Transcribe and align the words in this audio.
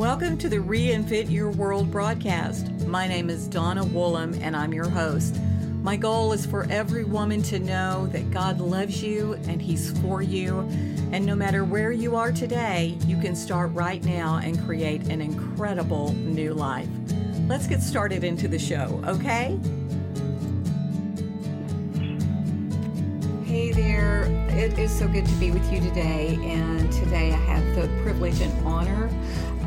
Welcome 0.00 0.38
to 0.38 0.48
the 0.48 0.56
Reinvent 0.56 1.30
Your 1.30 1.50
World 1.50 1.90
broadcast. 1.90 2.70
My 2.86 3.06
name 3.06 3.28
is 3.28 3.46
Donna 3.46 3.84
Woolham, 3.84 4.40
and 4.40 4.56
I'm 4.56 4.72
your 4.72 4.88
host. 4.88 5.38
My 5.82 5.94
goal 5.94 6.32
is 6.32 6.46
for 6.46 6.66
every 6.70 7.04
woman 7.04 7.42
to 7.42 7.58
know 7.58 8.06
that 8.06 8.30
God 8.30 8.62
loves 8.62 9.02
you 9.02 9.34
and 9.46 9.60
He's 9.60 9.90
for 10.00 10.22
you. 10.22 10.60
And 11.12 11.26
no 11.26 11.34
matter 11.34 11.66
where 11.66 11.92
you 11.92 12.16
are 12.16 12.32
today, 12.32 12.96
you 13.06 13.20
can 13.20 13.36
start 13.36 13.72
right 13.74 14.02
now 14.02 14.36
and 14.38 14.58
create 14.64 15.02
an 15.08 15.20
incredible 15.20 16.14
new 16.14 16.54
life. 16.54 16.88
Let's 17.46 17.66
get 17.66 17.82
started 17.82 18.24
into 18.24 18.48
the 18.48 18.58
show, 18.58 19.02
okay? 19.06 19.60
Hey 23.44 23.72
there, 23.72 24.24
it 24.48 24.78
is 24.78 24.98
so 24.98 25.06
good 25.08 25.26
to 25.26 25.34
be 25.34 25.50
with 25.50 25.70
you 25.70 25.80
today. 25.80 26.38
And 26.40 26.90
today 26.90 27.32
I 27.32 27.36
have 27.36 27.76
the 27.76 27.86
privilege 28.02 28.40
and 28.40 28.66
honor 28.66 29.10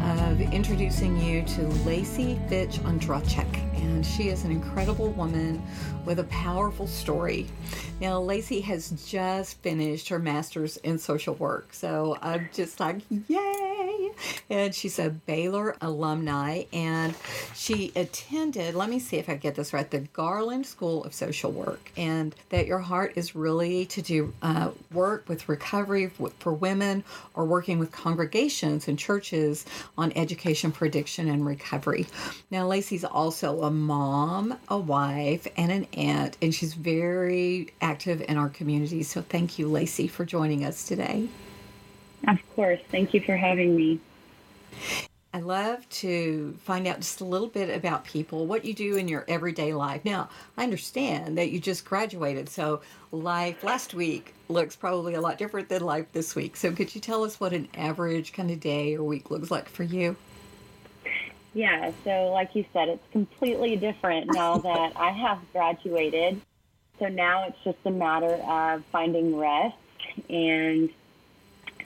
of 0.04 0.42
introducing 0.42 1.18
you 1.20 1.44
to 1.44 1.68
Lacey 1.86 2.40
Fitch 2.48 2.80
Ondrachek. 2.80 3.54
And 3.82 4.06
she 4.06 4.30
is 4.30 4.44
an 4.44 4.52
incredible 4.52 5.10
woman 5.10 5.62
with 6.06 6.20
a 6.20 6.26
powerful 6.26 6.88
story. 6.88 7.48
Now, 8.02 8.20
Lacey 8.20 8.62
has 8.62 8.92
just 9.06 9.62
finished 9.62 10.10
her 10.10 10.20
master's 10.20 10.78
in 10.78 10.98
social 10.98 11.36
work. 11.36 11.74
So 11.74 12.18
I'm 12.22 12.50
just 12.54 12.80
like, 12.80 13.02
yay! 13.28 13.73
And 14.50 14.76
she's 14.76 15.00
a 15.00 15.10
Baylor 15.10 15.76
alumni. 15.82 16.64
And 16.72 17.16
she 17.56 17.92
attended, 17.96 18.76
let 18.76 18.90
me 18.90 19.00
see 19.00 19.18
if 19.18 19.30
I 19.30 19.36
get 19.36 19.56
this 19.56 19.74
right, 19.74 19.90
the 19.90 20.02
Garland 20.02 20.66
School 20.66 21.04
of 21.06 21.14
Social 21.14 21.52
Work. 21.52 21.92
And 21.98 22.36
that 22.50 22.68
your 22.68 22.80
heart 22.80 23.14
is 23.16 23.36
really 23.36 23.86
to 23.88 24.02
do 24.02 24.34
uh, 24.42 24.72
work 24.92 25.28
with 25.28 25.50
recovery 25.50 26.12
for 26.40 26.54
women 26.54 27.04
or 27.34 27.46
working 27.46 27.80
with 27.80 27.92
congregations 27.92 28.88
and 28.88 29.00
churches 29.00 29.66
on 29.98 30.12
education 30.16 30.72
prediction 30.72 31.30
and 31.30 31.46
recovery. 31.46 32.06
Now, 32.52 32.68
Lacey's 32.68 33.06
also 33.06 33.64
a 33.64 33.72
mom, 33.72 34.58
a 34.68 34.78
wife, 34.78 35.48
and 35.58 35.72
an 35.72 35.88
aunt, 35.94 36.38
and 36.42 36.54
she's 36.54 36.74
very 36.74 37.74
active 37.82 38.22
in 38.28 38.38
our 38.38 38.50
community. 38.50 39.04
So, 39.04 39.22
thank 39.22 39.58
you, 39.58 39.68
Lacey, 39.68 40.08
for 40.08 40.26
joining 40.26 40.66
us 40.66 40.86
today. 40.86 41.28
Of 42.28 42.40
course. 42.56 42.80
Thank 42.90 43.14
you 43.14 43.22
for 43.22 43.36
having 43.36 43.76
me. 43.76 44.00
I 45.36 45.40
love 45.40 45.90
to 45.90 46.56
find 46.64 46.86
out 46.86 46.98
just 46.98 47.20
a 47.20 47.26
little 47.26 47.48
bit 47.48 47.76
about 47.76 48.06
people, 48.06 48.46
what 48.46 48.66
you 48.66 48.74
do 48.76 48.98
in 48.98 49.08
your 49.08 49.26
everyday 49.28 49.74
life. 49.74 50.06
Now, 50.06 50.30
I 50.58 50.64
understand 50.64 51.40
that 51.40 51.50
you 51.50 51.60
just 51.60 51.86
graduated, 51.86 52.50
so 52.50 52.82
life 53.12 53.64
last 53.64 53.96
week 53.96 54.36
looks 54.48 54.76
probably 54.76 55.16
a 55.16 55.22
lot 55.22 55.40
different 55.40 55.70
than 55.70 55.82
life 55.82 56.06
this 56.14 56.36
week. 56.36 56.56
So, 56.56 56.72
could 56.72 56.94
you 56.94 57.02
tell 57.02 57.24
us 57.24 57.40
what 57.40 57.52
an 57.52 57.68
average 57.74 58.32
kind 58.32 58.52
of 58.52 58.60
day 58.60 58.96
or 58.96 59.04
week 59.04 59.32
looks 59.32 59.50
like 59.50 59.70
for 59.70 59.82
you? 59.82 60.16
Yeah, 61.56 61.92
so 62.04 62.32
like 62.32 62.56
you 62.56 62.66
said, 62.72 62.90
it's 62.90 63.12
completely 63.12 63.76
different 63.76 64.32
now 64.34 64.58
that 64.60 64.94
I 64.96 65.12
have 65.12 65.40
graduated. 65.52 66.42
So 67.00 67.08
now 67.08 67.48
it's 67.48 67.58
just 67.64 67.80
a 67.86 67.92
matter 67.92 68.36
of 68.36 68.84
finding 68.92 69.36
rest 69.36 69.76
and 70.30 70.90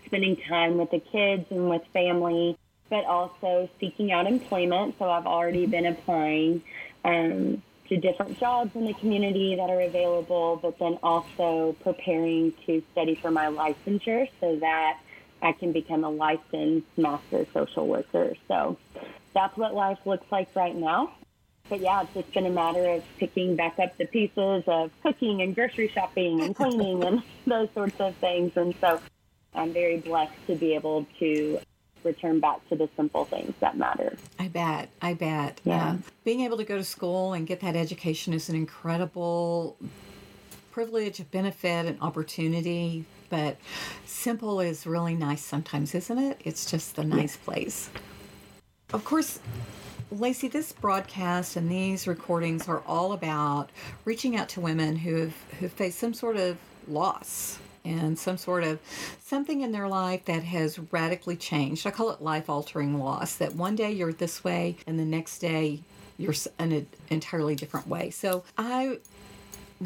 spending 0.07 0.35
time 0.35 0.77
with 0.77 0.91
the 0.91 0.99
kids 0.99 1.45
and 1.51 1.69
with 1.69 1.83
family 1.93 2.57
but 2.89 3.05
also 3.05 3.69
seeking 3.79 4.11
out 4.11 4.27
employment. 4.27 4.95
So 4.99 5.09
I've 5.09 5.25
already 5.25 5.65
been 5.65 5.85
applying 5.85 6.61
um, 7.03 7.61
to 7.89 7.97
different 7.97 8.39
jobs 8.39 8.75
in 8.75 8.85
the 8.85 8.93
community 8.93 9.55
that 9.55 9.69
are 9.69 9.81
available, 9.81 10.59
but 10.61 10.79
then 10.79 10.97
also 11.03 11.75
preparing 11.83 12.53
to 12.65 12.81
study 12.91 13.15
for 13.15 13.31
my 13.31 13.47
licensure 13.47 14.29
so 14.39 14.57
that 14.57 14.99
I 15.41 15.51
can 15.51 15.71
become 15.71 16.03
a 16.03 16.09
licensed 16.09 16.87
master 16.97 17.45
social 17.53 17.87
worker. 17.87 18.33
So 18.47 18.77
that's 19.33 19.55
what 19.57 19.73
life 19.73 19.99
looks 20.05 20.29
like 20.31 20.55
right 20.55 20.75
now. 20.75 21.11
But 21.69 21.81
yeah, 21.81 22.03
it's 22.03 22.13
just 22.13 22.33
been 22.33 22.45
a 22.45 22.51
matter 22.51 22.85
of 22.91 23.03
picking 23.17 23.57
back 23.57 23.77
up 23.77 23.97
the 23.97 24.05
pieces 24.05 24.63
of 24.67 24.89
cooking 25.03 25.41
and 25.41 25.53
grocery 25.53 25.89
shopping 25.89 26.41
and 26.41 26.55
cleaning 26.55 27.03
and 27.03 27.21
those 27.45 27.67
sorts 27.73 27.99
of 27.99 28.15
things. 28.15 28.55
And 28.55 28.73
so 28.79 29.01
I'm 29.57 29.73
very 29.73 29.97
blessed 29.97 30.33
to 30.47 30.55
be 30.55 30.75
able 30.75 31.05
to 31.19 31.59
return 32.03 32.39
back 32.39 32.67
to 32.69 32.75
the 32.75 32.89
simple 32.95 33.25
things 33.25 33.53
that 33.59 33.77
matter. 33.77 34.17
I 34.39 34.47
bet. 34.47 34.89
I 35.01 35.13
bet. 35.13 35.59
Yeah. 35.63 35.91
Uh, 35.91 35.97
being 36.23 36.41
able 36.41 36.57
to 36.57 36.63
go 36.63 36.77
to 36.77 36.83
school 36.83 37.33
and 37.33 37.45
get 37.45 37.59
that 37.61 37.75
education 37.75 38.33
is 38.33 38.49
an 38.49 38.55
incredible 38.55 39.77
privilege, 40.71 41.19
a 41.19 41.23
benefit, 41.23 41.85
an 41.85 41.97
opportunity. 42.01 43.05
But 43.29 43.57
simple 44.05 44.61
is 44.61 44.87
really 44.87 45.15
nice 45.15 45.43
sometimes, 45.43 45.93
isn't 45.93 46.17
it? 46.17 46.41
It's 46.45 46.69
just 46.69 46.97
a 46.97 47.03
nice 47.03 47.35
place. 47.35 47.89
Of 48.93 49.03
course, 49.03 49.39
Lacey, 50.11 50.47
this 50.47 50.71
broadcast 50.71 51.57
and 51.57 51.69
these 51.69 52.07
recordings 52.07 52.69
are 52.69 52.81
all 52.87 53.11
about 53.11 53.69
reaching 54.05 54.37
out 54.37 54.47
to 54.49 54.61
women 54.61 54.95
who 54.95 55.15
have 55.15 55.33
who 55.59 55.67
faced 55.67 55.99
some 55.99 56.13
sort 56.13 56.37
of 56.37 56.57
loss 56.87 57.59
and 57.87 58.19
some 58.19 58.37
sort 58.37 58.63
of 58.63 58.79
something 59.23 59.61
in 59.61 59.71
their 59.71 59.87
life 59.87 60.25
that 60.25 60.43
has 60.43 60.77
radically 60.91 61.35
changed. 61.35 61.87
I 61.87 61.91
call 61.91 62.11
it 62.11 62.21
life 62.21 62.49
altering 62.49 62.99
loss, 62.99 63.35
that 63.35 63.55
one 63.55 63.75
day 63.75 63.91
you're 63.91 64.13
this 64.13 64.43
way 64.43 64.77
and 64.85 64.99
the 64.99 65.05
next 65.05 65.39
day 65.39 65.81
you're 66.17 66.35
an 66.59 66.87
entirely 67.09 67.55
different 67.55 67.87
way. 67.87 68.09
So 68.09 68.43
I 68.57 68.99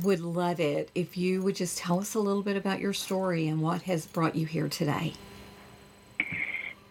would 0.03 0.21
love 0.21 0.59
it 0.59 0.89
if 0.95 1.17
you 1.17 1.41
would 1.41 1.55
just 1.55 1.77
tell 1.77 1.99
us 1.99 2.15
a 2.15 2.19
little 2.19 2.43
bit 2.43 2.55
about 2.55 2.79
your 2.79 2.93
story 2.93 3.47
and 3.47 3.61
what 3.61 3.81
has 3.83 4.05
brought 4.05 4.35
you 4.35 4.45
here 4.45 4.69
today. 4.69 5.13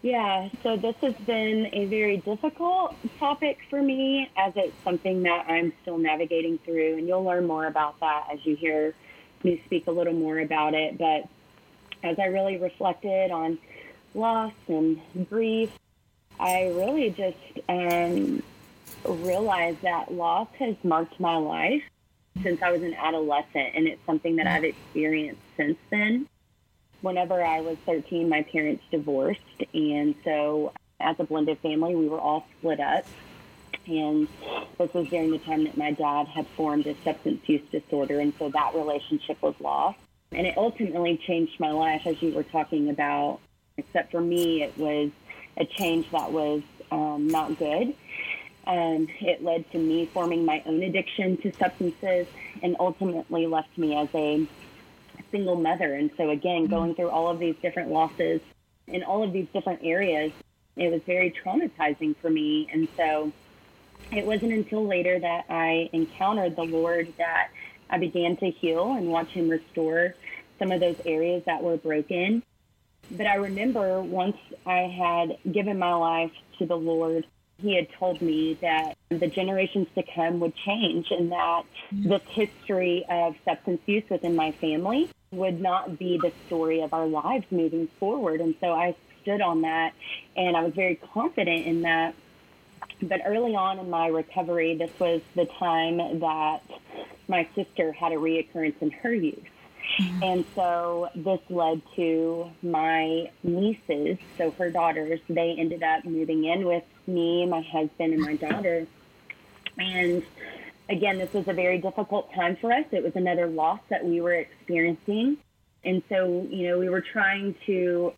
Yeah, 0.03 0.49
so 0.63 0.77
this 0.77 0.95
has 1.01 1.13
been 1.27 1.69
a 1.73 1.85
very 1.85 2.17
difficult 2.17 2.95
topic 3.19 3.59
for 3.69 3.83
me 3.83 4.31
as 4.35 4.51
it's 4.55 4.73
something 4.83 5.21
that 5.23 5.45
I'm 5.47 5.73
still 5.83 5.99
navigating 5.99 6.57
through, 6.65 6.97
and 6.97 7.07
you'll 7.07 7.23
learn 7.23 7.45
more 7.45 7.67
about 7.67 7.99
that 7.99 8.27
as 8.33 8.43
you 8.43 8.55
hear 8.55 8.95
me 9.43 9.61
speak 9.65 9.87
a 9.87 9.91
little 9.91 10.13
more 10.13 10.39
about 10.39 10.73
it. 10.73 10.97
But 10.97 11.27
as 12.03 12.17
I 12.19 12.25
really 12.25 12.57
reflected 12.57 13.31
on 13.31 13.57
loss 14.13 14.53
and 14.67 14.99
grief, 15.29 15.71
I 16.39 16.67
really 16.69 17.09
just 17.11 17.37
um, 17.69 18.41
realized 19.05 19.81
that 19.81 20.13
loss 20.13 20.47
has 20.59 20.75
marked 20.83 21.19
my 21.19 21.35
life 21.35 21.83
since 22.41 22.61
I 22.61 22.71
was 22.71 22.81
an 22.81 22.93
adolescent, 22.93 23.75
and 23.75 23.87
it's 23.87 24.03
something 24.05 24.37
that 24.37 24.47
I've 24.47 24.63
experienced 24.63 25.41
since 25.57 25.77
then. 25.89 26.27
Whenever 27.01 27.43
I 27.43 27.61
was 27.61 27.77
13, 27.85 28.29
my 28.29 28.43
parents 28.43 28.83
divorced, 28.91 29.41
and 29.73 30.15
so 30.23 30.71
as 30.99 31.15
a 31.19 31.23
blended 31.23 31.59
family, 31.59 31.95
we 31.95 32.07
were 32.07 32.19
all 32.19 32.45
split 32.57 32.79
up. 32.79 33.05
And 33.87 34.27
this 34.77 34.93
was 34.93 35.07
during 35.09 35.31
the 35.31 35.39
time 35.39 35.63
that 35.65 35.77
my 35.77 35.91
dad 35.91 36.27
had 36.27 36.47
formed 36.47 36.87
a 36.87 36.95
substance 37.03 37.47
use 37.47 37.61
disorder, 37.71 38.19
and 38.19 38.33
so 38.37 38.49
that 38.49 38.73
relationship 38.75 39.41
was 39.41 39.55
lost. 39.59 39.99
And 40.31 40.47
it 40.47 40.57
ultimately 40.57 41.17
changed 41.17 41.59
my 41.59 41.71
life, 41.71 42.05
as 42.05 42.21
you 42.21 42.31
were 42.31 42.43
talking 42.43 42.89
about. 42.89 43.39
Except 43.77 44.11
for 44.11 44.21
me, 44.21 44.63
it 44.63 44.77
was 44.77 45.11
a 45.57 45.65
change 45.65 46.09
that 46.11 46.31
was 46.31 46.61
um, 46.91 47.27
not 47.27 47.57
good. 47.57 47.93
Um, 48.67 49.07
it 49.19 49.43
led 49.43 49.69
to 49.71 49.79
me 49.79 50.05
forming 50.05 50.45
my 50.45 50.61
own 50.65 50.83
addiction 50.83 51.37
to 51.37 51.51
substances 51.53 52.27
and 52.61 52.75
ultimately 52.79 53.47
left 53.47 53.75
me 53.77 53.95
as 53.95 54.09
a 54.13 54.47
single 55.31 55.55
mother. 55.55 55.93
And 55.95 56.11
so, 56.15 56.29
again, 56.29 56.63
mm-hmm. 56.63 56.73
going 56.73 56.95
through 56.95 57.09
all 57.09 57.29
of 57.29 57.39
these 57.39 57.55
different 57.61 57.89
losses 57.89 58.41
in 58.87 59.03
all 59.03 59.23
of 59.23 59.33
these 59.33 59.47
different 59.53 59.79
areas, 59.83 60.31
it 60.75 60.91
was 60.91 61.01
very 61.03 61.31
traumatizing 61.31 62.15
for 62.17 62.29
me. 62.29 62.69
And 62.71 62.87
so, 62.95 63.31
it 64.11 64.25
wasn't 64.25 64.53
until 64.53 64.85
later 64.85 65.19
that 65.19 65.45
I 65.49 65.89
encountered 65.93 66.55
the 66.55 66.63
Lord 66.63 67.13
that 67.17 67.49
I 67.89 67.97
began 67.97 68.37
to 68.37 68.49
heal 68.49 68.93
and 68.93 69.07
watch 69.07 69.29
Him 69.29 69.49
restore 69.49 70.15
some 70.59 70.71
of 70.71 70.79
those 70.79 70.97
areas 71.05 71.43
that 71.45 71.61
were 71.61 71.77
broken. 71.77 72.43
But 73.09 73.25
I 73.25 73.35
remember 73.35 74.01
once 74.01 74.37
I 74.65 74.81
had 74.81 75.53
given 75.53 75.77
my 75.77 75.93
life 75.93 76.31
to 76.59 76.65
the 76.65 76.75
Lord, 76.75 77.25
He 77.57 77.75
had 77.75 77.87
told 77.99 78.21
me 78.21 78.57
that 78.61 78.95
the 79.09 79.27
generations 79.27 79.87
to 79.95 80.03
come 80.15 80.39
would 80.39 80.53
change 80.65 81.07
and 81.11 81.31
that 81.31 81.63
this 81.91 82.21
history 82.29 83.05
of 83.09 83.35
substance 83.43 83.81
use 83.85 84.03
within 84.09 84.35
my 84.35 84.51
family 84.53 85.09
would 85.31 85.61
not 85.61 85.97
be 85.97 86.17
the 86.21 86.31
story 86.47 86.81
of 86.81 86.93
our 86.93 87.07
lives 87.07 87.45
moving 87.51 87.87
forward. 87.99 88.41
And 88.41 88.55
so 88.59 88.73
I 88.73 88.95
stood 89.21 89.41
on 89.41 89.61
that 89.61 89.93
and 90.35 90.57
I 90.57 90.63
was 90.63 90.73
very 90.73 90.95
confident 90.95 91.65
in 91.65 91.81
that 91.81 92.15
but 93.01 93.21
early 93.25 93.55
on 93.55 93.79
in 93.79 93.89
my 93.89 94.07
recovery, 94.07 94.75
this 94.75 94.91
was 94.99 95.21
the 95.35 95.45
time 95.45 95.97
that 96.19 96.61
my 97.27 97.47
sister 97.55 97.91
had 97.91 98.11
a 98.11 98.15
reoccurrence 98.15 98.81
in 98.81 98.91
her 98.91 99.13
use. 99.13 99.37
Mm-hmm. 99.99 100.23
And 100.23 100.45
so 100.55 101.09
this 101.15 101.39
led 101.49 101.81
to 101.95 102.49
my 102.61 103.29
nieces, 103.43 104.17
so 104.37 104.51
her 104.51 104.69
daughters, 104.69 105.19
they 105.27 105.55
ended 105.57 105.83
up 105.83 106.05
moving 106.05 106.45
in 106.45 106.65
with 106.65 106.83
me, 107.07 107.45
my 107.45 107.61
husband, 107.61 108.13
and 108.13 108.21
my 108.21 108.35
daughter. 108.35 108.87
And 109.77 110.23
again, 110.89 111.17
this 111.17 111.33
was 111.33 111.47
a 111.47 111.53
very 111.53 111.79
difficult 111.79 112.31
time 112.33 112.57
for 112.57 112.71
us. 112.71 112.85
It 112.91 113.03
was 113.03 113.15
another 113.15 113.47
loss 113.47 113.79
that 113.89 114.05
we 114.05 114.21
were 114.21 114.33
experiencing. 114.33 115.37
And 115.83 116.03
so, 116.09 116.47
you 116.49 116.69
know, 116.69 116.77
we 116.77 116.89
were 116.89 117.01
trying 117.01 117.55
to 117.65 118.13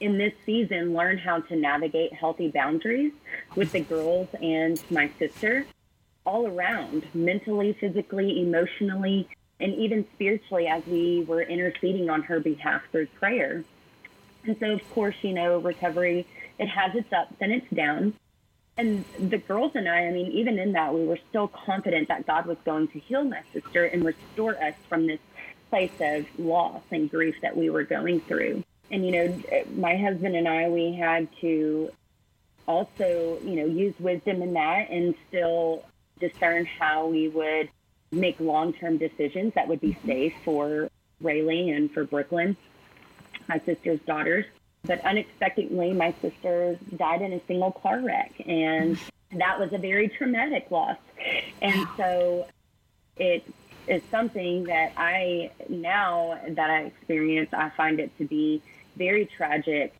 in 0.00 0.18
this 0.18 0.32
season 0.46 0.94
learn 0.94 1.18
how 1.18 1.40
to 1.40 1.56
navigate 1.56 2.12
healthy 2.12 2.48
boundaries 2.48 3.12
with 3.56 3.72
the 3.72 3.80
girls 3.80 4.28
and 4.40 4.82
my 4.90 5.10
sister 5.18 5.66
all 6.24 6.46
around, 6.46 7.04
mentally, 7.14 7.76
physically, 7.80 8.42
emotionally, 8.42 9.26
and 9.60 9.74
even 9.74 10.06
spiritually 10.14 10.66
as 10.66 10.84
we 10.86 11.24
were 11.24 11.42
interceding 11.42 12.10
on 12.10 12.22
her 12.22 12.38
behalf 12.38 12.82
through 12.92 13.06
prayer. 13.18 13.64
And 14.44 14.56
so, 14.60 14.72
of 14.72 14.90
course, 14.90 15.16
you 15.22 15.32
know, 15.32 15.58
recovery, 15.58 16.26
it 16.58 16.66
has 16.66 16.94
its 16.94 17.12
ups 17.12 17.34
and 17.40 17.52
its 17.52 17.66
downs. 17.74 18.14
And 18.76 19.04
the 19.18 19.38
girls 19.38 19.72
and 19.74 19.88
I, 19.88 20.06
I 20.06 20.12
mean, 20.12 20.30
even 20.32 20.58
in 20.58 20.72
that, 20.72 20.94
we 20.94 21.04
were 21.04 21.18
still 21.30 21.48
confident 21.48 22.08
that 22.08 22.26
God 22.26 22.46
was 22.46 22.58
going 22.64 22.88
to 22.88 23.00
heal 23.00 23.24
my 23.24 23.40
sister 23.52 23.84
and 23.84 24.04
restore 24.04 24.62
us 24.62 24.74
from 24.88 25.06
this 25.06 25.18
place 25.70 25.90
of 26.00 26.26
loss 26.38 26.82
and 26.92 27.10
grief 27.10 27.34
that 27.42 27.56
we 27.56 27.70
were 27.70 27.82
going 27.82 28.20
through. 28.20 28.62
And, 28.90 29.04
you 29.04 29.12
know, 29.12 29.42
my 29.76 29.96
husband 29.96 30.34
and 30.34 30.48
I, 30.48 30.68
we 30.68 30.94
had 30.94 31.28
to 31.40 31.90
also, 32.66 33.38
you 33.42 33.56
know, 33.56 33.66
use 33.66 33.94
wisdom 33.98 34.42
in 34.42 34.54
that 34.54 34.90
and 34.90 35.14
still 35.28 35.84
discern 36.20 36.66
how 36.66 37.06
we 37.06 37.28
would 37.28 37.68
make 38.10 38.38
long 38.40 38.72
term 38.72 38.98
decisions 38.98 39.54
that 39.54 39.68
would 39.68 39.80
be 39.80 39.92
mm-hmm. 39.92 40.06
safe 40.06 40.34
for 40.44 40.90
Rayleigh 41.20 41.74
and 41.74 41.92
for 41.92 42.04
Brooklyn, 42.04 42.56
my 43.48 43.60
sister's 43.64 44.00
daughters. 44.00 44.44
But 44.84 45.04
unexpectedly, 45.04 45.92
my 45.92 46.14
sister 46.22 46.78
died 46.96 47.22
in 47.22 47.32
a 47.32 47.40
single 47.46 47.72
car 47.72 48.00
wreck, 48.00 48.32
and 48.46 48.98
that 49.32 49.58
was 49.58 49.72
a 49.72 49.78
very 49.78 50.08
traumatic 50.08 50.70
loss. 50.70 50.96
And 51.60 51.86
so 51.96 52.46
it 53.16 53.44
is 53.88 54.02
something 54.10 54.64
that 54.64 54.92
I, 54.96 55.50
now 55.68 56.38
that 56.48 56.70
I 56.70 56.82
experience, 56.84 57.50
I 57.52 57.70
find 57.70 57.98
it 57.98 58.16
to 58.18 58.24
be 58.24 58.62
very 58.98 59.26
tragic, 59.36 59.94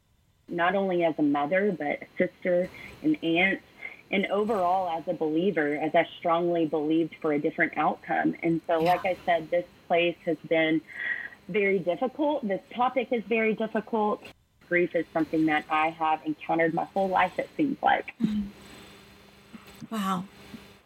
not 0.49 0.75
only 0.75 1.05
as 1.05 1.15
a 1.19 1.23
mother, 1.23 1.75
but 1.79 2.03
a 2.03 2.07
sister, 2.19 2.69
an 3.03 3.15
aunt, 3.17 3.61
and 4.11 4.27
overall 4.27 4.99
as 4.99 5.07
a 5.07 5.13
believer, 5.15 5.77
as 5.77 5.95
I 5.95 6.07
strongly 6.19 6.67
believed 6.67 7.15
for 7.21 7.33
a 7.33 7.39
different 7.39 7.77
outcome. 7.77 8.35
And 8.43 8.61
so, 8.67 8.81
yeah. 8.81 8.93
like 8.93 9.05
I 9.05 9.17
said, 9.25 9.51
this 9.51 9.67
place 9.87 10.17
has 10.25 10.37
been 10.49 10.81
very 11.49 11.79
difficult. 11.79 12.47
This 12.47 12.61
topic 12.75 13.09
is 13.13 13.23
very 13.25 13.55
difficult. 13.55 14.23
Grief 14.69 14.95
is 14.95 15.07
something 15.13 15.47
that 15.47 15.65
I 15.71 15.91
have 15.91 16.21
encountered 16.27 16.75
my 16.75 16.85
whole 16.85 17.09
life, 17.09 17.39
it 17.39 17.49
seems 17.57 17.77
like. 17.83 18.13
Mm-hmm. 18.21 18.49
Wow. 19.91 20.25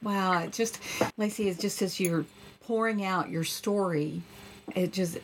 Wow. 0.02 0.42
It 0.42 0.52
just, 0.52 0.78
Lacey, 1.16 1.48
it's 1.48 1.60
just 1.60 1.82
as 1.82 1.98
you're 1.98 2.24
pouring 2.62 3.04
out 3.04 3.28
your 3.28 3.44
story, 3.44 4.22
it 4.76 4.92
just, 4.92 5.18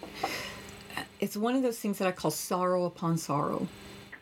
it's 1.20 1.36
one 1.36 1.54
of 1.54 1.62
those 1.62 1.78
things 1.78 1.98
that 1.98 2.08
I 2.08 2.12
call 2.12 2.30
sorrow 2.30 2.84
upon 2.84 3.18
sorrow. 3.18 3.66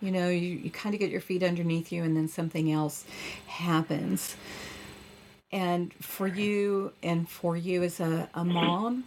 You 0.00 0.10
know, 0.10 0.28
you, 0.28 0.56
you 0.56 0.70
kind 0.70 0.94
of 0.94 1.00
get 1.00 1.10
your 1.10 1.20
feet 1.20 1.42
underneath 1.42 1.90
you 1.90 2.02
and 2.02 2.16
then 2.16 2.28
something 2.28 2.70
else 2.70 3.04
happens. 3.46 4.36
And 5.52 5.92
for 5.94 6.26
you 6.26 6.92
and 7.02 7.28
for 7.28 7.56
you 7.56 7.82
as 7.82 8.00
a, 8.00 8.28
a 8.34 8.44
mom 8.44 9.04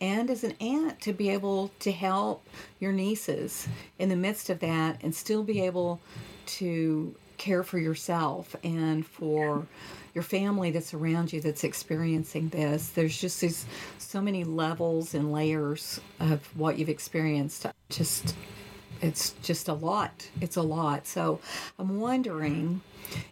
and 0.00 0.30
as 0.30 0.44
an 0.44 0.54
aunt 0.60 1.00
to 1.02 1.12
be 1.12 1.30
able 1.30 1.70
to 1.80 1.92
help 1.92 2.46
your 2.78 2.92
nieces 2.92 3.68
in 3.98 4.08
the 4.08 4.16
midst 4.16 4.50
of 4.50 4.60
that 4.60 5.00
and 5.02 5.14
still 5.14 5.42
be 5.42 5.60
able 5.62 6.00
to 6.46 7.14
care 7.40 7.62
for 7.62 7.78
yourself 7.78 8.54
and 8.62 9.04
for 9.06 9.66
your 10.14 10.22
family 10.22 10.70
that's 10.70 10.92
around 10.92 11.32
you 11.32 11.40
that's 11.40 11.64
experiencing 11.64 12.50
this. 12.50 12.90
There's 12.90 13.18
just 13.18 13.40
these 13.40 13.64
so 13.98 14.20
many 14.20 14.44
levels 14.44 15.14
and 15.14 15.32
layers 15.32 16.00
of 16.20 16.46
what 16.56 16.78
you've 16.78 16.90
experienced. 16.90 17.66
Just 17.88 18.36
it's 19.00 19.30
just 19.42 19.68
a 19.68 19.72
lot. 19.72 20.28
It's 20.42 20.56
a 20.56 20.62
lot. 20.62 21.06
So 21.06 21.40
I'm 21.78 21.98
wondering, 21.98 22.82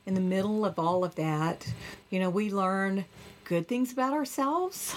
in 0.06 0.14
the 0.14 0.20
middle 0.20 0.64
of 0.64 0.78
all 0.78 1.05
of 1.05 1.14
that, 1.16 1.70
you 2.08 2.19
know, 2.19 2.31
we 2.31 2.50
learn 2.50 3.05
good 3.48 3.66
things 3.66 3.92
about 3.92 4.12
ourselves 4.12 4.94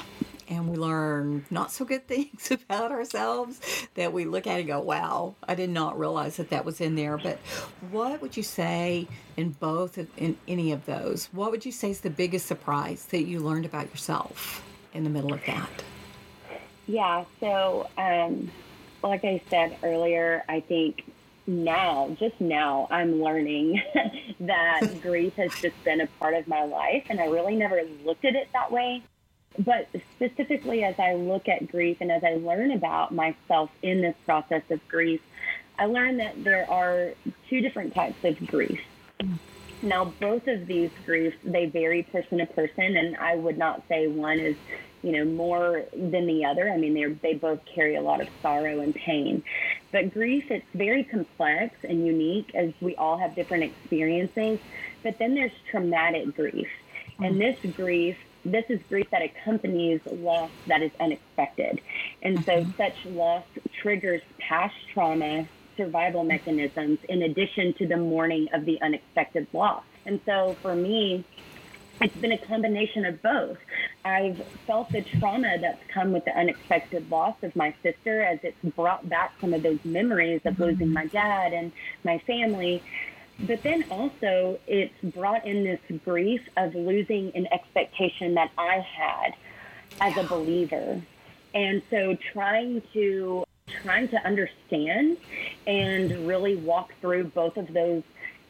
and 0.50 0.68
we 0.68 0.75
learn 0.75 1.45
not 1.50 1.71
so 1.71 1.86
good 1.86 2.06
things 2.07 2.51
about 2.51 2.92
ourselves 2.92 3.62
that 3.95 4.12
we 4.12 4.25
look 4.25 4.45
at 4.45 4.59
and 4.59 4.68
go, 4.68 4.81
wow, 4.81 5.33
I 5.48 5.56
did 5.56 5.69
not 5.69 5.98
realize 5.98 6.36
that 6.36 6.50
that 6.50 6.65
was 6.65 6.81
in 6.81 6.95
there. 6.95 7.18
But 7.18 7.38
what 7.89 8.21
would 8.21 8.36
you 8.36 8.44
say 8.44 9.07
in 9.38 9.51
both, 9.51 9.98
in 10.18 10.38
any 10.50 10.74
of 10.74 10.86
those? 10.86 11.30
What 11.31 11.51
would 11.51 11.65
you 11.65 11.71
say 11.71 11.92
is 11.92 12.01
the 12.01 12.09
biggest 12.09 12.45
surprise 12.45 13.06
that 13.06 13.24
you 13.24 13.39
learned 13.39 13.65
about 13.65 13.89
yourself 13.89 14.62
in 14.94 15.06
the 15.06 15.09
middle 15.09 15.33
of 15.33 15.39
that? 15.45 15.69
Yeah, 16.88 17.24
so 17.39 17.89
um, 17.98 18.51
like 19.01 19.24
I 19.24 19.42
said 19.50 19.77
earlier, 19.81 20.44
I 20.50 20.59
think 20.59 21.06
now, 21.48 22.16
just 22.20 22.40
now, 22.40 22.88
I'm 22.92 23.22
learning 23.22 23.82
that 24.42 24.82
grief 25.02 25.36
has 25.36 25.52
just 25.62 25.82
been 25.84 26.02
a 26.02 26.08
part 26.20 26.34
of 26.36 26.48
my 26.48 26.64
life, 26.64 27.06
and 27.10 27.20
I 27.20 27.26
really 27.26 27.56
never 27.56 27.82
looked 28.06 28.26
at 28.26 28.36
it 28.36 28.48
that 28.54 28.72
way. 28.72 29.04
But 29.60 29.90
specifically, 30.16 30.84
as 30.84 30.98
I 30.98 31.16
look 31.16 31.50
at 31.50 31.70
grief 31.70 31.98
and 32.00 32.12
as 32.12 32.24
I 32.24 32.36
learn 32.36 32.72
about 32.72 33.14
myself 33.14 33.70
in 33.82 34.02
this 34.02 34.16
process 34.26 34.64
of 34.70 34.86
grief, 34.88 35.22
I 35.78 35.86
learned 35.86 36.20
that 36.20 36.44
there 36.44 36.70
are 36.70 37.12
two 37.50 37.60
different 37.60 37.94
types 37.94 38.24
of 38.24 38.46
grief. 38.48 38.80
Now, 39.82 40.06
both 40.20 40.48
of 40.48 40.68
these 40.68 40.92
griefs, 41.06 41.38
they 41.44 41.66
vary 41.66 42.04
person 42.04 42.38
to 42.38 42.46
person, 42.46 42.96
and 42.98 43.18
I 43.18 43.36
would 43.36 43.58
not 43.58 43.84
say 43.90 44.08
one 44.08 44.40
is 44.40 44.56
you 45.03 45.12
know, 45.12 45.25
more 45.25 45.86
than 45.94 46.27
the 46.27 46.45
other. 46.45 46.69
I 46.69 46.77
mean, 46.77 46.94
they 46.94 47.06
they 47.06 47.33
both 47.33 47.59
carry 47.65 47.95
a 47.95 48.01
lot 48.01 48.21
of 48.21 48.27
sorrow 48.42 48.80
and 48.80 48.94
pain. 48.94 49.44
But 49.92 50.13
grief, 50.13 50.51
it's 50.51 50.65
very 50.74 51.03
complex 51.03 51.75
and 51.83 52.06
unique 52.06 52.53
as 52.56 52.74
we 52.81 52.95
all 52.95 53.18
have 53.18 53.36
different 53.36 53.63
experiences. 53.63 54.59
But 55.03 55.18
then 55.18 55.36
there's 55.36 55.51
traumatic 55.69 56.36
grief. 56.36 56.69
And 57.19 57.39
this 57.39 57.57
grief, 57.75 58.18
this 58.45 58.65
is 58.69 58.80
grief 58.89 59.07
that 59.12 59.21
accompanies 59.21 60.01
loss 60.06 60.50
that 60.68 60.81
is 60.81 60.92
unexpected. 61.00 61.81
And 62.21 62.44
so 62.45 62.63
mm-hmm. 62.63 62.71
such 62.77 63.06
loss 63.06 63.44
triggers 63.81 64.21
past 64.39 64.75
trauma 64.94 65.48
survival 65.77 66.24
mechanisms 66.24 67.00
in 67.09 67.24
addition 67.24 67.74
to 67.74 67.88
the 67.88 67.98
mourning 67.98 68.48
of 68.53 68.65
the 68.65 68.81
unexpected 68.81 69.48
loss. 69.53 69.83
And 70.06 70.19
so 70.25 70.56
for 70.62 70.75
me, 70.75 71.24
it's 72.01 72.15
been 72.18 72.31
a 72.31 72.38
combination 72.38 73.06
of 73.06 73.21
both. 73.21 73.57
I've 74.03 74.44
felt 74.65 74.89
the 74.89 75.01
trauma 75.01 75.57
that's 75.59 75.81
come 75.88 76.12
with 76.12 76.25
the 76.25 76.38
unexpected 76.38 77.09
loss 77.12 77.36
of 77.44 77.56
my 77.56 77.74
sister 77.83 78.24
as 78.24 78.39
it's 78.44 78.57
brought 78.75 79.07
back 79.07 79.33
some 79.39 79.53
of 79.53 79.63
those 79.63 79.83
memories 79.83 80.42
of 80.45 80.59
losing 80.59 80.92
my 80.92 81.06
mm-hmm. 81.06 81.18
dad 81.18 81.53
and 81.53 81.71
my 82.03 82.18
family. 82.19 82.81
But 83.39 83.63
then 83.63 83.86
also, 83.89 84.59
it's 84.68 84.94
brought 85.15 85.45
in 85.45 85.63
this 85.63 85.79
grief 86.03 86.41
of 86.58 86.75
losing 86.75 87.31
an 87.36 87.48
expectation 87.51 88.36
that 88.36 88.51
I 88.58 88.79
had 88.79 89.34
as 90.00 90.17
a 90.17 90.24
believer. 90.24 91.01
And 91.53 91.81
so, 91.89 92.15
trying 92.34 92.81
to 92.93 93.43
trying 93.84 94.08
to 94.10 94.17
understand 94.25 95.17
and 95.65 96.27
really 96.27 96.55
walk 96.55 96.91
through 97.00 97.24
both 97.25 97.55
of 97.58 97.74
those 97.74 98.03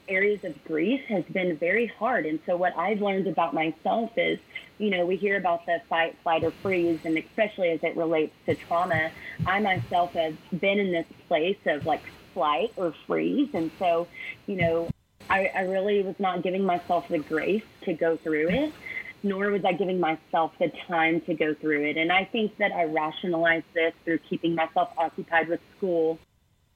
areas 0.07 0.43
of 0.43 0.61
grief 0.65 1.01
has 1.07 1.23
been 1.25 1.55
very 1.57 1.87
hard. 1.87 2.25
And 2.25 2.39
so, 2.45 2.57
what 2.57 2.75
I've 2.77 3.01
learned 3.01 3.27
about 3.27 3.53
myself 3.53 4.11
is, 4.17 4.39
you 4.81 4.89
know, 4.89 5.05
we 5.05 5.15
hear 5.15 5.37
about 5.37 5.65
the 5.67 5.77
fight, 5.87 6.17
flight, 6.23 6.43
or 6.43 6.51
freeze, 6.63 6.99
and 7.03 7.15
especially 7.17 7.69
as 7.69 7.79
it 7.83 7.95
relates 7.95 8.33
to 8.47 8.55
trauma, 8.55 9.11
I 9.45 9.59
myself 9.59 10.11
have 10.13 10.35
been 10.59 10.79
in 10.79 10.91
this 10.91 11.05
place 11.27 11.57
of 11.67 11.85
like 11.85 12.01
flight 12.33 12.73
or 12.75 12.93
freeze. 13.05 13.49
And 13.53 13.69
so, 13.77 14.07
you 14.47 14.55
know, 14.55 14.89
I, 15.29 15.51
I 15.55 15.61
really 15.61 16.01
was 16.01 16.15
not 16.17 16.41
giving 16.41 16.65
myself 16.65 17.05
the 17.09 17.19
grace 17.19 17.63
to 17.83 17.93
go 17.93 18.17
through 18.17 18.49
it, 18.49 18.73
nor 19.21 19.51
was 19.51 19.63
I 19.63 19.73
giving 19.73 19.99
myself 19.99 20.53
the 20.59 20.71
time 20.87 21.21
to 21.21 21.35
go 21.35 21.53
through 21.53 21.83
it. 21.83 21.97
And 21.97 22.11
I 22.11 22.25
think 22.25 22.57
that 22.57 22.71
I 22.71 22.85
rationalized 22.85 23.67
this 23.75 23.93
through 24.03 24.17
keeping 24.29 24.55
myself 24.55 24.89
occupied 24.97 25.47
with 25.47 25.59
school 25.77 26.17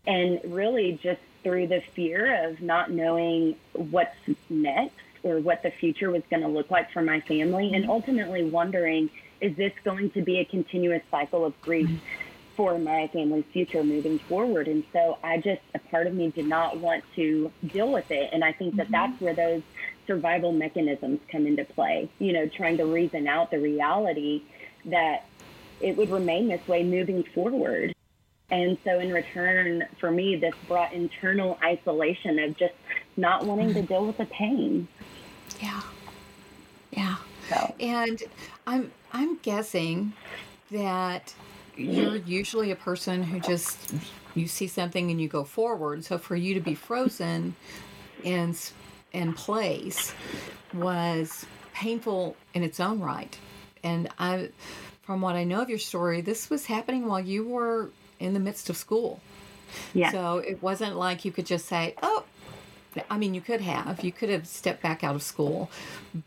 and 0.06 0.40
really 0.46 1.00
just 1.02 1.22
through 1.44 1.68
the 1.68 1.82
fear 1.96 2.50
of 2.50 2.62
not 2.62 2.92
knowing 2.92 3.56
what's 3.74 4.16
next 4.50 5.05
or 5.26 5.40
what 5.40 5.64
the 5.64 5.72
future 5.72 6.12
was 6.12 6.22
going 6.30 6.44
to 6.44 6.48
look 6.48 6.70
like 6.70 6.92
for 6.92 7.02
my 7.02 7.20
family, 7.22 7.74
and 7.74 7.90
ultimately 7.90 8.44
wondering, 8.44 9.10
is 9.42 9.58
this 9.58 9.74
going 9.84 10.12
to 10.12 10.22
be 10.22 10.40
a 10.40 10.46
continuous 10.46 11.02
cycle 11.10 11.44
of 11.44 11.60
grief 11.62 11.90
for 12.56 12.78
my 12.78 13.08
family's 13.08 13.44
future 13.52 13.84
moving 13.84 14.20
forward? 14.20 14.68
And 14.68 14.84
so 14.94 15.18
I 15.24 15.40
just, 15.40 15.62
a 15.74 15.80
part 15.80 16.06
of 16.06 16.14
me 16.14 16.30
did 16.30 16.46
not 16.46 16.78
want 16.78 17.04
to 17.16 17.52
deal 17.66 17.92
with 17.92 18.12
it. 18.12 18.30
And 18.32 18.44
I 18.44 18.52
think 18.52 18.76
that 18.76 18.84
mm-hmm. 18.84 18.92
that's 18.92 19.20
where 19.20 19.34
those 19.34 19.64
survival 20.06 20.52
mechanisms 20.52 21.20
come 21.32 21.48
into 21.48 21.66
play, 21.66 22.08
you 22.20 22.32
know, 22.32 22.48
trying 22.48 22.78
to 22.78 22.86
reason 22.86 23.28
out 23.28 23.50
the 23.50 23.60
reality 23.60 24.44
that 24.86 25.26
it 25.82 25.98
would 25.98 26.12
remain 26.12 26.48
this 26.50 26.66
way 26.68 26.84
moving 26.84 27.24
forward. 27.24 27.96
And 28.52 28.78
so, 28.84 29.00
in 29.00 29.12
return, 29.12 29.86
for 30.00 30.12
me, 30.12 30.36
this 30.36 30.54
brought 30.68 30.94
internal 30.94 31.58
isolation 31.64 32.38
of 32.38 32.56
just 32.56 32.76
not 33.18 33.44
wanting 33.44 33.74
to 33.74 33.82
deal 33.82 34.06
with 34.06 34.18
the 34.18 34.26
pain. 34.26 34.88
Yeah, 35.62 35.82
yeah. 36.92 37.16
So. 37.50 37.76
And 37.80 38.22
I'm 38.66 38.92
I'm 39.14 39.38
guessing 39.38 40.14
that 40.72 41.34
you're 41.78 42.18
usually 42.18 42.72
a 42.72 42.76
person 42.76 43.24
who 43.24 43.40
just 43.40 43.94
you 44.34 44.48
see 44.48 44.68
something 44.68 45.12
and 45.12 45.22
you 45.22 45.28
go 45.28 45.44
forward. 45.44 46.04
So 46.04 46.18
for 46.18 46.36
you 46.36 46.54
to 46.54 46.60
be 46.60 46.76
frozen 46.76 47.56
in 48.24 48.56
in 49.14 49.34
place 49.34 50.14
was 50.74 51.46
painful 51.74 52.36
in 52.54 52.64
its 52.64 52.80
own 52.80 53.00
right. 53.00 53.38
And 53.84 54.10
I 54.18 54.50
from 55.04 55.22
what 55.22 55.36
I 55.36 55.44
know 55.44 55.62
of 55.62 55.70
your 55.70 55.80
story, 55.80 56.22
this 56.22 56.50
was 56.50 56.66
happening 56.66 57.08
while 57.08 57.22
you 57.22 57.48
were 57.48 57.90
in 58.20 58.34
the 58.34 58.40
midst 58.40 58.70
of 58.70 58.78
school. 58.78 59.22
Yeah. 59.94 60.12
So 60.12 60.38
it 60.40 60.62
wasn't 60.64 60.96
like 60.96 61.26
you 61.26 61.32
could 61.32 61.46
just 61.46 61.66
say, 61.66 61.96
"Oh, 62.02 62.24
I 63.10 63.18
mean, 63.18 63.34
you 63.34 63.42
could 63.42 63.62
have. 63.62 64.04
You 64.04 64.12
could 64.12 64.30
have 64.30 64.48
stepped 64.48 64.82
back 64.82 65.04
out 65.04 65.16
of 65.16 65.24
school, 65.24 65.70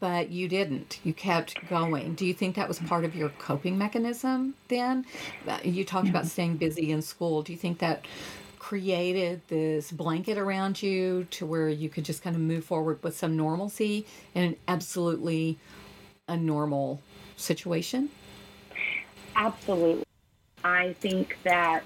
but 0.00 0.30
you 0.30 0.48
didn't. 0.48 1.00
You 1.04 1.12
kept 1.12 1.66
going. 1.68 2.14
Do 2.14 2.26
you 2.26 2.34
think 2.34 2.56
that 2.56 2.68
was 2.68 2.78
part 2.78 3.04
of 3.04 3.14
your 3.14 3.30
coping 3.30 3.78
mechanism 3.78 4.54
then? 4.68 5.06
Uh, 5.46 5.58
you 5.64 5.84
talked 5.84 6.08
about 6.08 6.26
staying 6.26 6.56
busy 6.56 6.90
in 6.90 7.02
school. 7.02 7.42
Do 7.42 7.52
you 7.52 7.58
think 7.58 7.78
that 7.78 8.04
created 8.58 9.40
this 9.48 9.90
blanket 9.90 10.36
around 10.36 10.82
you 10.82 11.26
to 11.30 11.46
where 11.46 11.68
you 11.68 11.88
could 11.88 12.04
just 12.04 12.22
kind 12.22 12.36
of 12.36 12.42
move 12.42 12.64
forward 12.64 13.02
with 13.02 13.16
some 13.16 13.36
normalcy 13.36 14.06
in 14.34 14.44
an 14.44 14.56
absolutely 14.66 15.58
a 16.26 16.36
normal 16.36 17.00
situation? 17.36 18.10
Absolutely. 19.34 20.04
I 20.64 20.94
think 20.94 21.38
that 21.44 21.82